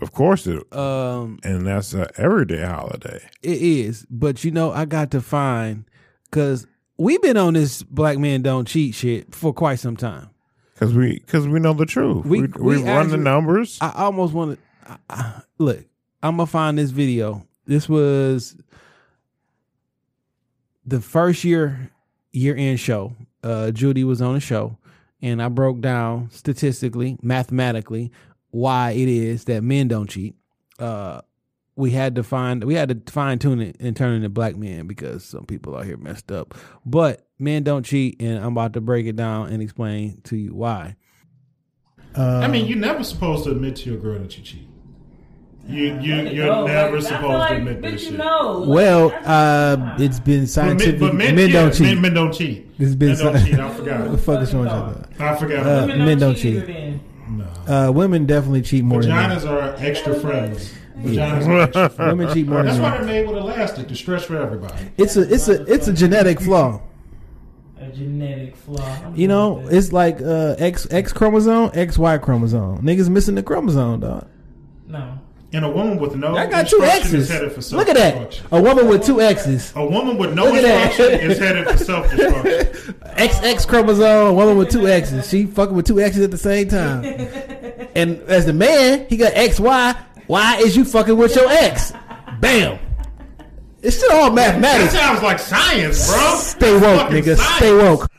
[0.02, 3.20] Of course it Um, and that's a everyday holiday.
[3.42, 5.86] It is, but you know, I got to find
[6.26, 6.68] because
[6.98, 10.30] we've been on this black men don't cheat shit for quite some time.
[10.76, 12.24] Cause we, cause we know the truth.
[12.26, 13.80] We, we, we run the numbers.
[13.82, 14.66] I almost want to
[15.58, 15.86] look.
[16.24, 17.46] I'm gonna find this video.
[17.66, 18.56] This was
[20.86, 21.92] the first year
[22.32, 23.14] year end show.
[23.44, 24.78] uh, Judy was on the show,
[25.22, 28.12] and I broke down statistically, mathematically,
[28.52, 30.36] why it is that men don't cheat.
[30.80, 31.22] Uh,
[31.76, 34.56] we had to find we had to fine tune it and turn it into black
[34.56, 36.56] men because some people out here messed up.
[36.86, 40.56] But men don't cheat, and I'm about to break it down and explain to you
[40.56, 40.96] why.
[42.16, 44.66] I mean, you're never supposed to admit to your girl that you cheat.
[45.68, 48.18] You you you're never supposed to admit this shit.
[48.18, 50.99] Well, uh, it's been But men, scientific.
[50.99, 51.82] but men, men yeah, don't cheat.
[51.88, 52.72] Men, men don't cheat.
[52.80, 53.59] It's been men don't cheat.
[53.59, 53.99] I forgot.
[54.01, 55.22] What the fuck is wrong with?
[55.22, 55.68] I forgot.
[55.68, 56.63] Uh, men don't cheat.
[57.68, 59.30] Uh, women definitely cheat more than men.
[59.32, 60.74] Vaginas are extra friends.
[60.99, 62.18] Vaginas are extra friends.
[62.18, 64.89] Women cheat more That's than why they're made with elastic to stretch for everybody.
[64.97, 66.82] It's a it's a it's a genetic flaw.
[67.80, 69.13] A genetic flaw.
[69.13, 72.82] You know, it's like uh, X X chromosome, X Y chromosome.
[72.84, 74.28] Niggas missing the chromosome, dog.
[74.88, 75.16] No.
[75.58, 77.30] And a woman with no I got two instruction is X's.
[77.30, 78.14] headed for self Look at that.
[78.14, 78.47] self-destruction.
[78.51, 79.74] A woman with two X's.
[79.76, 82.93] A woman with no Look at instruction is headed for self-destruction.
[83.18, 85.28] XX chromosome, a woman with two X's.
[85.28, 87.03] She fucking with two X's at the same time.
[87.95, 89.97] and as the man, he got XY.
[90.28, 91.91] Why is you fucking with your X?
[92.39, 92.78] Bam.
[93.82, 94.93] It's still all That mathematics.
[94.93, 96.36] sounds like science, bro.
[96.38, 97.36] Stay woke, nigga.
[97.36, 97.55] science.
[97.58, 98.12] Stay woke.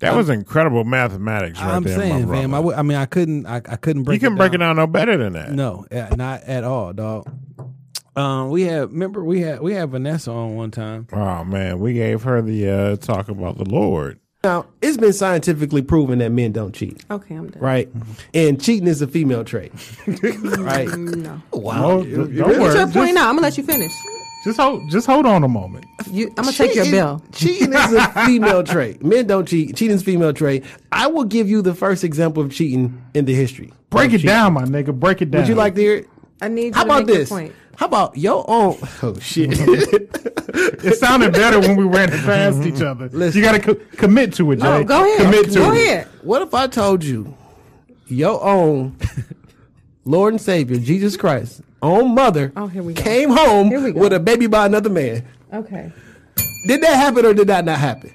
[0.00, 2.54] That was incredible mathematics right I'm there, saying, my fam.
[2.54, 2.74] I, brother.
[2.74, 3.46] w- I mean, I couldn't.
[3.46, 4.20] I, I couldn't break.
[4.20, 4.60] you can it break down.
[4.62, 5.52] it down no better than that.
[5.52, 7.26] No, uh, not at all, dog.
[8.14, 11.06] Um, we had remember we had we had Vanessa on one time.
[11.12, 14.18] Oh man, we gave her the uh, talk about the Lord.
[14.44, 17.60] Now, it's been scientifically proven that men don't cheat, Okay, I'm done.
[17.60, 17.88] right?
[18.32, 19.72] And cheating is a female trait,
[20.06, 20.86] right?
[20.88, 21.42] No.
[21.52, 22.02] Wow.
[22.02, 22.58] You- don't you- worry.
[22.60, 23.28] What's your Just- point now?
[23.28, 23.90] I'm gonna let you finish.
[24.46, 25.86] Just hold, just hold on a moment.
[26.08, 27.20] You, I'm gonna take your bill.
[27.32, 29.02] Cheating is a female trait.
[29.02, 29.74] Men don't cheat.
[29.74, 30.64] Cheating is female trait.
[30.92, 33.72] I will give you the first example of cheating in the history.
[33.90, 34.28] Break it cheating.
[34.28, 34.96] down, my nigga.
[34.96, 35.40] Break it down.
[35.42, 36.08] Would you like to hear it?
[36.40, 37.28] I need you How to about make this?
[37.28, 37.52] point.
[37.74, 38.76] How about your own?
[39.02, 39.50] Oh shit!
[40.58, 43.08] It sounded better when we ran it past each other.
[43.08, 43.40] Listen.
[43.40, 44.62] You got to co- commit to it, Jay.
[44.62, 45.20] No, go ahead.
[45.26, 45.82] Commit to Go it.
[45.82, 46.06] ahead.
[46.22, 47.34] What if I told you
[48.06, 48.96] your own
[50.06, 53.02] Lord and Savior Jesus Christ, own mother, Oh, here we go.
[53.02, 54.00] came home Here we go.
[54.00, 55.26] with a baby by another man?
[55.52, 55.92] Okay.
[56.66, 58.12] Did that happen or did that not happen?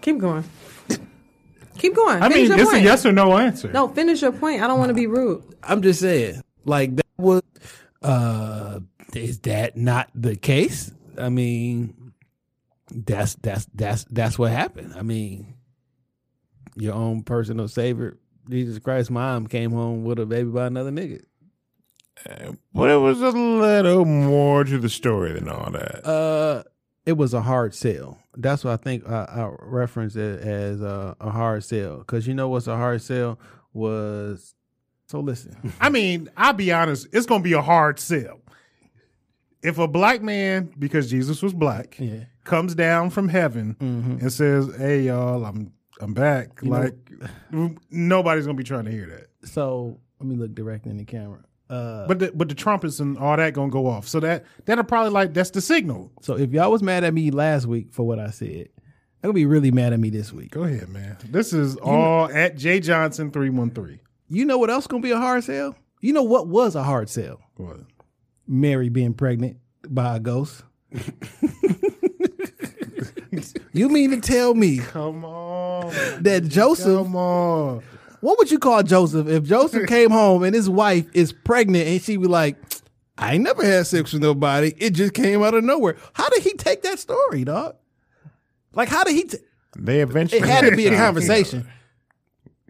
[0.00, 0.44] Keep going.
[1.78, 2.22] Keep going.
[2.22, 2.82] I finish mean, your it's point.
[2.82, 3.70] a yes or no answer.
[3.72, 4.62] No, finish your point.
[4.62, 5.42] I don't want to be rude.
[5.62, 7.42] I'm just saying, like that was
[8.02, 8.80] Uh,
[9.14, 10.92] is that not the case?
[11.18, 12.12] I mean,
[12.90, 14.94] that's that's that's that's what happened.
[14.96, 15.54] I mean,
[16.76, 18.16] your own personal savior,
[18.48, 21.22] Jesus Christ, mom came home with a baby by another nigga.
[22.74, 26.06] But it was a little more to the story than all that.
[26.06, 26.62] Uh,
[27.04, 28.18] it was a hard sell.
[28.36, 32.34] That's what I think I, I referenced it as a, a hard sell because you
[32.34, 33.38] know what's a hard sell
[33.72, 34.54] was.
[35.08, 38.40] So listen, I mean, I'll be honest, it's going to be a hard sell.
[39.62, 42.24] If a black man, because Jesus was black, Yeah.
[42.44, 44.20] comes down from heaven Mhm.
[44.20, 45.72] and says, "Hey, y'all, I'm
[46.02, 49.48] I'm back," You know- like nobody's going to be trying to hear that.
[49.48, 51.40] so let me look directly in the camera.
[51.70, 54.06] Uh, But the, but the trumpets and all that to go off.
[54.06, 56.12] So that that'll probably like that's the signal.
[56.20, 59.32] so if y'all was mad at me last week for what I said, they're gonna
[59.32, 60.50] be really mad at me this week.
[60.50, 61.16] Go ahead, man.
[61.24, 64.00] This is all at J Johnson three one three.
[64.28, 65.74] You know what else gonna be a hard sell?
[66.00, 67.40] You know what was a hard sell?
[67.56, 67.80] What?
[68.46, 69.56] Mary being pregnant
[69.88, 70.64] by a ghost.
[73.72, 75.92] you mean to tell me Come on,
[76.22, 77.04] that Joseph?
[77.04, 77.82] come on.
[78.20, 82.00] What would you call Joseph if Joseph came home and his wife is pregnant and
[82.00, 82.56] she be like,
[83.18, 84.72] "I ain't never had sex with nobody.
[84.78, 87.76] It just came out of nowhere." How did he take that story, dog?
[88.74, 89.24] Like, how did he?
[89.24, 89.38] T-
[89.76, 91.66] They eventually it had to be a conversation,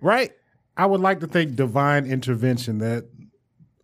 [0.00, 0.32] right?
[0.76, 3.04] I would like to think divine intervention that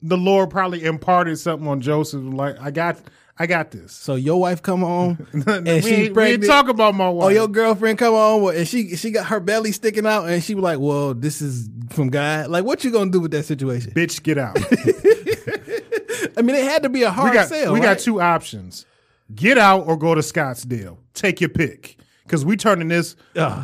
[0.00, 2.22] the Lord probably imparted something on Joseph.
[2.24, 2.98] Like I got,
[3.38, 3.92] I got this.
[3.92, 7.26] So your wife come home and we, ain't, we ain't talk about my wife.
[7.26, 10.54] Oh, your girlfriend come on and she she got her belly sticking out and she
[10.54, 13.92] was like, "Well, this is from God." Like, what you gonna do with that situation?
[13.92, 14.56] bitch, get out.
[16.36, 17.72] I mean, it had to be a hard we got sale.
[17.72, 17.86] we right?
[17.86, 18.86] got two options:
[19.34, 20.98] get out or go to Scottsdale.
[21.14, 21.97] Take your pick.
[22.28, 23.16] Because we turning this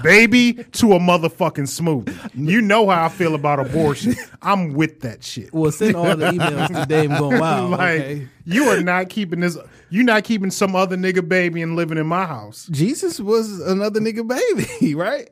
[0.02, 2.30] baby to a motherfucking smoothie.
[2.34, 4.14] You know how I feel about abortion.
[4.42, 5.52] I'm with that shit.
[5.52, 7.72] Well, send all the emails to Dame going wild.
[7.72, 8.28] like okay.
[8.46, 9.58] you are not keeping this.
[9.90, 12.66] You're not keeping some other nigga baby and living in my house.
[12.70, 15.28] Jesus was another nigga baby, right?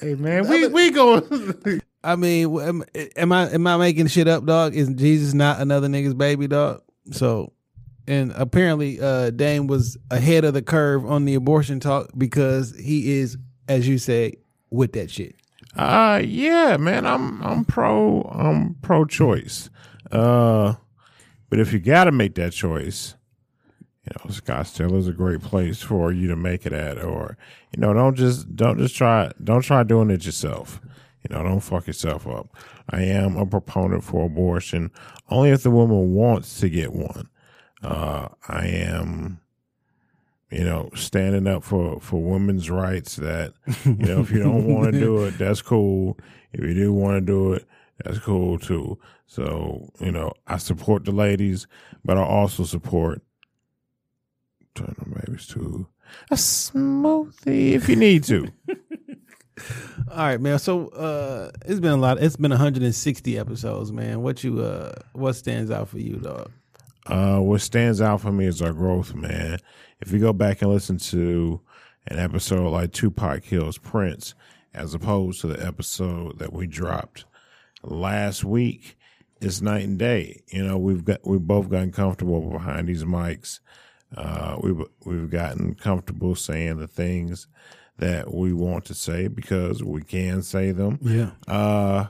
[0.00, 1.24] Hey man, we we go.
[2.02, 2.84] I mean, am,
[3.16, 4.74] am I am I making shit up, dog?
[4.74, 6.82] Is Jesus not another nigga's baby, dog?
[7.12, 7.52] So,
[8.06, 13.18] and apparently, uh, Dame was ahead of the curve on the abortion talk because he
[13.18, 13.36] is,
[13.68, 14.34] as you say,
[14.70, 15.36] with that shit.
[15.76, 19.70] Uh yeah, man, I'm I'm pro I'm pro choice.
[20.10, 20.74] Uh
[21.48, 23.14] but if you gotta make that choice,
[24.04, 27.38] you know, Scottsdale is a great place for you to make it at, or
[27.74, 30.80] you know, don't just don't just try don't try doing it yourself.
[31.26, 32.54] You know, don't fuck yourself up.
[32.90, 34.90] I am a proponent for abortion
[35.30, 37.28] only if the woman wants to get one.
[37.82, 39.40] Uh, I am,
[40.50, 43.16] you know, standing up for for women's rights.
[43.16, 43.54] That
[43.84, 46.18] you know, if you don't want to do it, that's cool.
[46.52, 47.66] If you do want to do it,
[48.04, 48.98] that's cool too.
[49.26, 51.66] So you know, I support the ladies,
[52.04, 53.22] but I also support
[54.74, 55.86] turn the babies to
[56.30, 58.48] a smoothie if you need to.
[60.10, 60.58] All right, man.
[60.58, 62.22] So uh it's been a lot.
[62.22, 64.22] It's been 160 episodes, man.
[64.22, 66.50] What you uh what stands out for you, dog?
[67.06, 69.58] Uh, what stands out for me is our growth, man.
[70.00, 71.60] If you go back and listen to
[72.06, 74.34] an episode like Tupac Kills Prince,
[74.74, 77.24] as opposed to the episode that we dropped
[77.82, 78.96] last week,
[79.40, 80.42] it's night and day.
[80.48, 83.60] You know, we've got we've both gotten comfortable behind these mics.
[84.16, 87.48] Uh, we've we've gotten comfortable saying the things
[87.98, 90.98] that we want to say because we can say them.
[91.02, 91.30] Yeah.
[91.46, 92.06] Uh,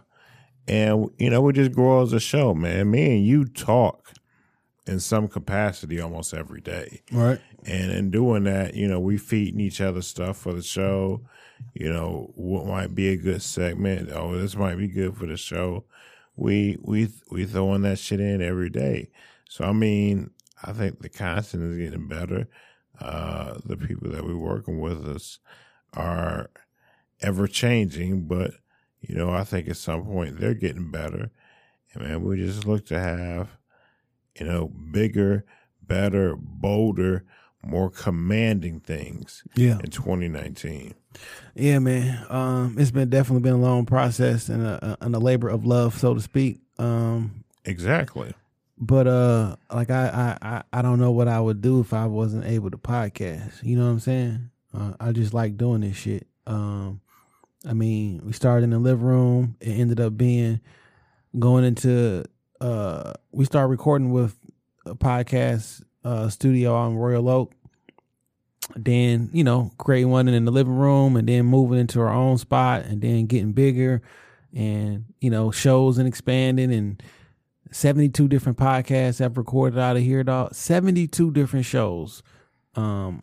[0.69, 2.91] and you know, we just grow as a show, man.
[2.91, 4.13] Me and you talk
[4.87, 7.03] in some capacity almost every day.
[7.13, 7.41] Right.
[7.65, 11.23] And in doing that, you know, we feeding each other stuff for the show.
[11.75, 14.11] You know, what might be a good segment.
[14.13, 15.85] Oh, this might be good for the show.
[16.35, 19.11] We we we throwing that shit in every day.
[19.49, 20.31] So I mean,
[20.65, 22.49] I think the content is getting better.
[23.01, 25.39] Uh, the people that we're working with us
[25.95, 26.51] are
[27.21, 28.53] ever changing, but
[29.01, 31.31] you know, I think at some point they're getting better.
[31.93, 33.49] And man, we just look to have,
[34.39, 35.45] you know, bigger,
[35.83, 37.25] better, bolder,
[37.65, 39.79] more commanding things Yeah.
[39.85, 40.95] in 2019.
[41.55, 42.25] Yeah, man.
[42.31, 45.97] Um, it's been definitely been a long process and a, and a labor of love,
[45.99, 46.61] so to speak.
[46.79, 48.33] Um, Exactly.
[48.79, 52.07] but uh, like I, I, I, I don't know what I would do if I
[52.07, 53.63] wasn't able to podcast.
[53.63, 54.51] You know what I'm saying?
[54.75, 56.27] Uh, I just like doing this shit.
[56.47, 57.01] Um,
[57.69, 59.57] I mean, we started in the living room.
[59.61, 60.61] It ended up being
[61.39, 62.25] going into.
[62.63, 64.39] Uh, we started recording with
[64.87, 67.53] a podcast uh, studio on Royal Oak.
[68.77, 72.39] Then you know, creating one in the living room, and then moving into our own
[72.39, 74.01] spot, and then getting bigger,
[74.55, 77.03] and you know, shows and expanding, and
[77.73, 80.55] 72 different podcasts have recorded out of here, dog.
[80.55, 82.23] 72 different shows
[82.77, 83.23] um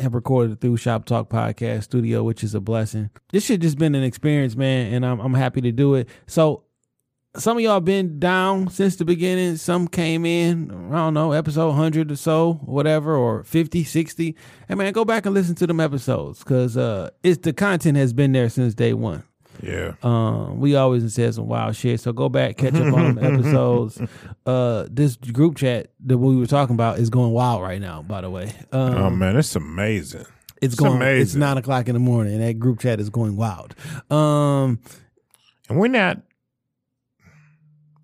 [0.00, 3.10] have recorded through Shop Talk Podcast Studio, which is a blessing.
[3.30, 6.08] This shit just been an experience, man, and I'm I'm happy to do it.
[6.26, 6.63] So
[7.36, 9.56] some of y'all been down since the beginning.
[9.56, 14.36] Some came in, I don't know, episode 100 or so, whatever, or 50, 60.
[14.68, 18.12] Hey, man, go back and listen to them episodes because uh, it's the content has
[18.12, 19.24] been there since day one.
[19.62, 19.94] Yeah.
[20.02, 22.00] Um, we always said some wild shit.
[22.00, 24.00] So go back, catch up on them episodes.
[24.44, 28.02] Uh, this group chat that we were talking about is going wild right now.
[28.02, 30.26] By the way, um, oh man, it's amazing.
[30.60, 31.00] it's going.
[31.02, 33.74] It's nine o'clock in the morning, and that group chat is going wild.
[34.10, 34.80] Um,
[35.68, 36.18] and we're not.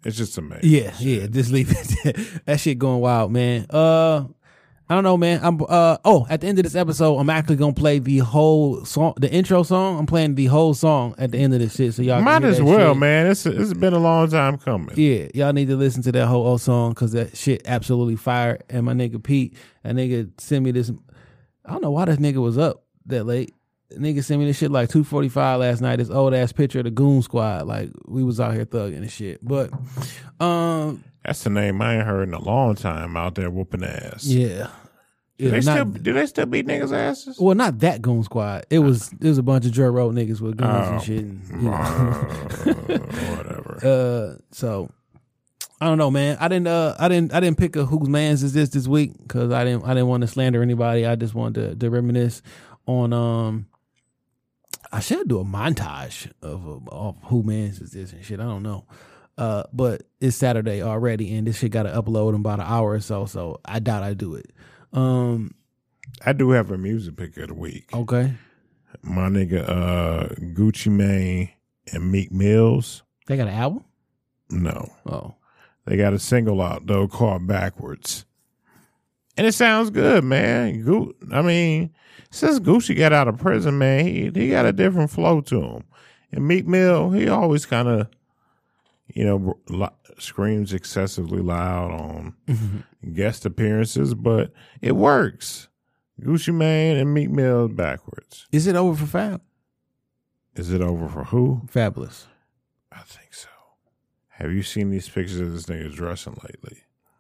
[0.04, 0.70] It's just amazing.
[0.70, 1.26] yeah, yeah.
[1.26, 2.42] Just leave it.
[2.46, 3.66] that shit going wild, man.
[3.68, 4.24] Uh,
[4.88, 5.38] I don't know, man.
[5.44, 8.84] I'm uh oh, at the end of this episode, I'm actually gonna play the whole
[8.84, 10.00] song, the intro song.
[10.00, 12.60] I'm playing the whole song at the end of this shit, so y'all Might as
[12.60, 12.98] well, shit.
[12.98, 13.26] man.
[13.28, 14.90] It's it's been a long time coming.
[14.96, 18.58] Yeah, y'all need to listen to that whole old song because that shit absolutely fire.
[18.68, 20.90] And my nigga Pete, that nigga sent me this.
[21.64, 23.54] I don't know why this nigga was up that late.
[23.98, 25.96] Nigga sent me this shit like two forty five last night.
[25.96, 27.66] This old ass picture of the Goon Squad.
[27.66, 29.38] Like we was out here thugging and shit.
[29.46, 29.70] But
[30.38, 34.24] um, That's the name I ain't heard in a long time out there whooping ass.
[34.24, 34.68] yeah,
[35.38, 35.50] Do yeah.
[35.50, 37.38] they not- still do they still beat niggas' asses?
[37.40, 38.64] well, not that Goon Squad.
[38.70, 40.92] It was it was a bunch of Joy Road niggas with guns Oh.
[40.94, 41.24] and shit.
[41.24, 43.34] And, you know.
[43.36, 43.66] whatever.
[43.82, 44.90] Uh, so
[45.80, 46.36] I don't know, man.
[46.38, 46.66] I didn't.
[46.68, 47.32] Uh, I didn't.
[47.32, 49.84] I didn't pick a whose man's is this this week because I didn't.
[49.84, 51.06] I didn't want to slander anybody.
[51.06, 52.42] I just wanted to, to reminisce
[52.86, 53.14] on.
[53.14, 53.66] Um,
[54.92, 58.40] I should do a montage of, of who man's is this and shit.
[58.40, 58.86] I don't know.
[59.38, 62.90] Uh, but it's Saturday already, and this shit got to upload in about an hour
[62.92, 63.24] or so.
[63.26, 64.50] So I doubt I do it.
[64.92, 65.54] Um,
[66.26, 67.88] I do have a music pick of the week.
[67.94, 68.34] okay.
[69.02, 71.50] My nigga uh Gucci Mane
[71.92, 73.02] and Meek Mills.
[73.26, 73.84] They got an album.
[74.50, 74.92] No.
[75.06, 75.36] Oh,
[75.86, 78.26] They got a single out though called Backwards.
[79.36, 80.82] And it sounds good, man.
[80.84, 81.94] Gu- I mean,
[82.30, 85.84] since Gucci got out of prison, man, he, he got a different flow to him.
[86.32, 88.08] And Meek Mill, he always kind of,
[89.12, 92.34] you know, li- screams excessively loud on
[93.14, 95.68] guest appearances, but it works.
[96.20, 98.46] Gucci Mane and Meek Mill backwards.
[98.52, 99.40] is it over for Fab?
[100.54, 101.62] Is it over for who?
[101.66, 102.26] Fabolous.
[102.92, 103.48] I think so.
[104.28, 106.78] Have you seen these pictures of this nigga dressing lately?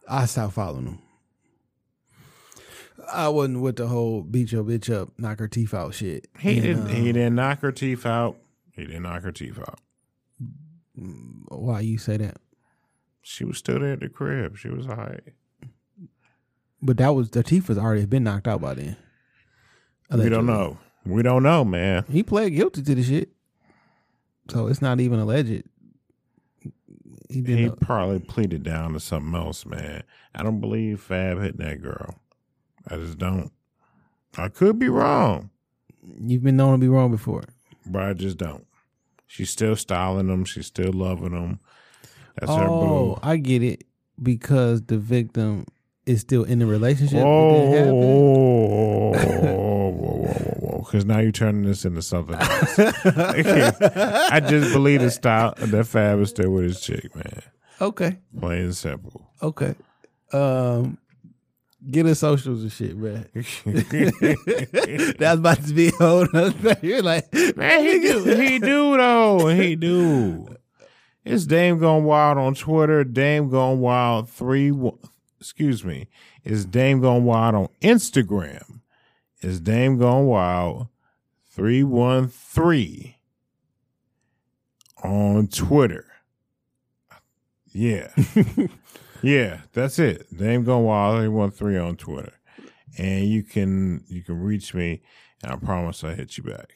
[0.08, 0.98] I stopped following him.
[3.12, 6.28] I wasn't with the whole beat your bitch up, knock her teeth out shit.
[6.38, 6.88] He And, didn't.
[6.88, 8.36] he um, didn't knock her teeth out.
[8.74, 9.78] He didn't knock her teeth out.
[11.48, 12.36] Why you say that?
[13.22, 14.56] She was still there at the crib.
[14.56, 15.22] She was alright.
[16.82, 18.96] But that was the teeth was already been knocked out by then.
[20.10, 20.46] We don't Allegedly.
[20.46, 20.78] know.
[21.06, 22.04] We don't know, man.
[22.10, 23.30] He pled guilty to the shit,
[24.50, 25.64] so it's not even alleged.
[27.28, 27.58] He did.
[27.58, 30.02] He not probably pleaded down to something else, man.
[30.34, 32.16] I don't believe Fab hit that girl.
[32.88, 33.50] I just don't.
[34.38, 35.50] I could be wrong,
[36.22, 37.44] You've been known to be wrong before.
[37.86, 38.66] but I just don't.
[39.26, 40.44] She's still styling them.
[40.44, 41.60] She's still loving them.
[42.38, 43.20] That's her oh, boo.
[43.22, 43.84] I get it
[44.22, 45.66] because the victim
[46.06, 47.18] is still in the relationship.
[47.18, 47.92] that Oh, happened.
[47.92, 50.78] whoa, whoa, whoa, whoa!
[50.84, 52.34] Because now you're turning this into something.
[52.36, 52.78] Else.
[52.78, 57.42] I just believe the style that Fab is still with his chick, man.
[57.80, 58.18] Okay.
[58.38, 59.30] Plain and simple.
[59.42, 59.74] Okay.
[60.32, 60.98] Um,
[61.88, 63.26] get us socials and shit, man.
[65.18, 66.76] That's about to be a whole nother thing.
[66.82, 69.48] You're like, Man, he do, he do though.
[69.48, 70.56] He do.
[71.24, 73.04] It's Dame Gone Wild on Twitter.
[73.04, 74.70] Dame Gone Wild three.
[74.70, 74.98] one-
[75.38, 76.08] Excuse me.
[76.44, 78.80] It's Dame Gone Wild on Instagram.
[79.40, 80.88] It's Dame Gone Wild
[81.50, 83.16] three one three
[85.02, 86.06] on Twitter.
[87.72, 88.08] Yeah,
[89.22, 89.60] yeah.
[89.72, 90.26] That's it.
[90.36, 92.32] Dame Gone Wild three one three on Twitter,
[92.98, 95.02] and you can you can reach me,
[95.42, 96.72] and I promise I hit you back.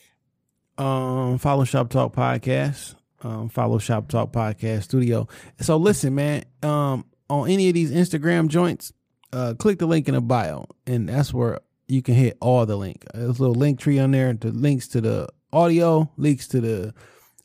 [0.78, 2.94] um, follow Shop Talk Podcast.
[3.22, 5.28] Um, follow Shop Talk Podcast Studio.
[5.60, 6.44] So listen, man.
[6.62, 8.92] Um, on any of these Instagram joints,
[9.32, 12.76] uh, click the link in the bio, and that's where you can hit all the
[12.76, 13.04] link.
[13.14, 14.32] There's a little link tree on there.
[14.34, 16.94] The links to the audio, links to the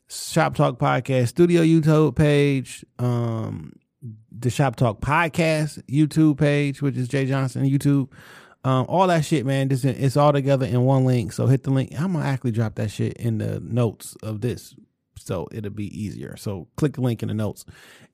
[0.08, 3.72] Shop Talk Podcast Studio YouTube page, um,
[4.30, 8.08] the Shop Talk Podcast YouTube page, which is Jay Johnson YouTube.
[8.62, 9.68] Um, all that shit, man.
[9.68, 11.32] This it's all together in one link.
[11.32, 11.92] So hit the link.
[11.98, 14.74] I'm gonna actually drop that shit in the notes of this,
[15.16, 16.36] so it'll be easier.
[16.36, 17.64] So click the link in the notes.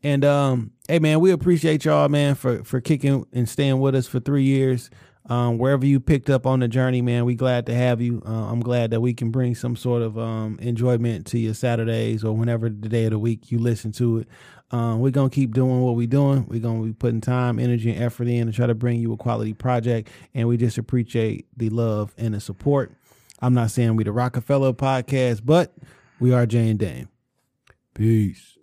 [0.03, 4.07] And um, hey, man, we appreciate y'all, man, for for kicking and staying with us
[4.07, 4.91] for three years.
[5.29, 8.23] Um, wherever you picked up on the journey, man, we glad to have you.
[8.25, 12.23] Uh, I'm glad that we can bring some sort of um, enjoyment to your Saturdays
[12.23, 14.29] or whenever the day of the week you listen to it.
[14.71, 16.47] Um, we're gonna keep doing what we're doing.
[16.49, 19.17] We're gonna be putting time, energy, and effort in to try to bring you a
[19.17, 20.09] quality project.
[20.35, 22.93] And we just appreciate the love and the support.
[23.41, 25.75] I'm not saying we the Rockefeller podcast, but
[26.19, 27.09] we are Jay and Dame.
[27.95, 28.59] Peace.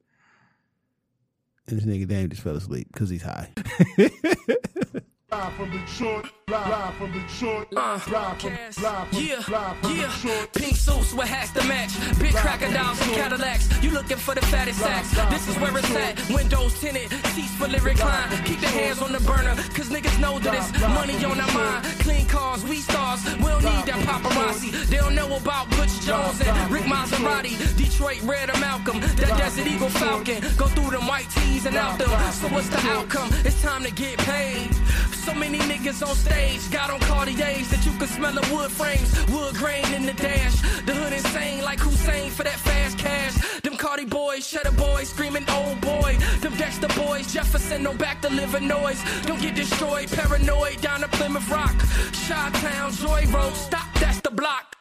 [1.67, 3.51] And this nigga Dame just fell asleep because he's high.
[5.33, 8.13] Live from Detroit, live, from Detroit, uh, live from,
[8.53, 10.13] live from, Yeah, live from yeah.
[10.13, 10.53] Detroit.
[10.53, 11.89] Pink suits with hats to match.
[12.19, 13.83] Big cracker crocodiles and Cadillacs.
[13.83, 15.09] You looking for the fattest sacks.
[15.31, 16.29] This is where it's at.
[16.29, 18.45] Windows tinted, seats fully reclined.
[18.45, 21.83] Keep the hands on the burner, cause niggas know that it's money on our mind.
[22.05, 23.25] Clean cars, we stars.
[23.37, 24.69] We don't need that paparazzi.
[24.85, 27.57] They don't know about Butch Jones and Rick Maserati.
[27.75, 28.99] Detroit Red or Malcolm.
[28.99, 30.41] That Desert Eagle Falcon.
[30.57, 32.09] Go through them white tees and out them.
[32.33, 33.29] So what's the outcome?
[33.43, 34.69] It's time to get paid.
[35.25, 39.09] So many niggas on stage got on Cartiers that you can smell the wood frames,
[39.31, 40.61] wood grain in the dash.
[40.85, 43.61] The hood insane like Hussein for that fast cash.
[43.61, 46.17] Them Cardi boys, Shutter boys, screaming old boy.
[46.41, 49.01] Them Dexter boys, Jefferson, no back to live in noise.
[49.25, 51.79] Don't get destroyed, paranoid down to Plymouth Rock.
[52.13, 54.75] Shot Town, Joy Road, stop, that's the block.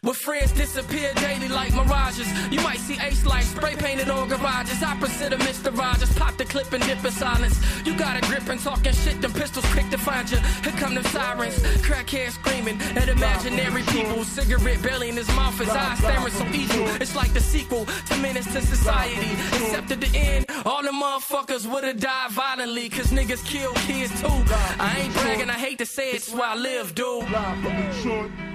[0.00, 2.26] Where friends disappear daily like mirages.
[2.50, 4.82] You might see ace lights spray painted on garages.
[4.82, 5.76] Opposite of Mr.
[5.76, 6.12] Rogers.
[6.18, 7.60] Pop the clip and dip in silence.
[7.84, 10.38] You got a grip and talking shit, them pistols quick to find you.
[10.62, 11.58] Here come them sirens.
[11.86, 14.24] Crackhead screaming at imaginary people.
[14.24, 16.86] Cigarette belly in his mouth, his eyes staring so evil.
[17.00, 19.30] It's like the sequel to Menace II Society.
[19.52, 22.88] Except at the end, all the motherfuckers would've died violently.
[22.88, 24.28] Cause niggas kill kids too.
[24.78, 28.51] I ain't bragging, I hate to say it, it's where I live, dude.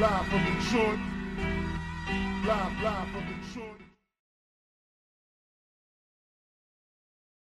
[0.00, 0.98] Live from Detroit.
[2.46, 2.82] Live.
[2.82, 3.27] Live, from.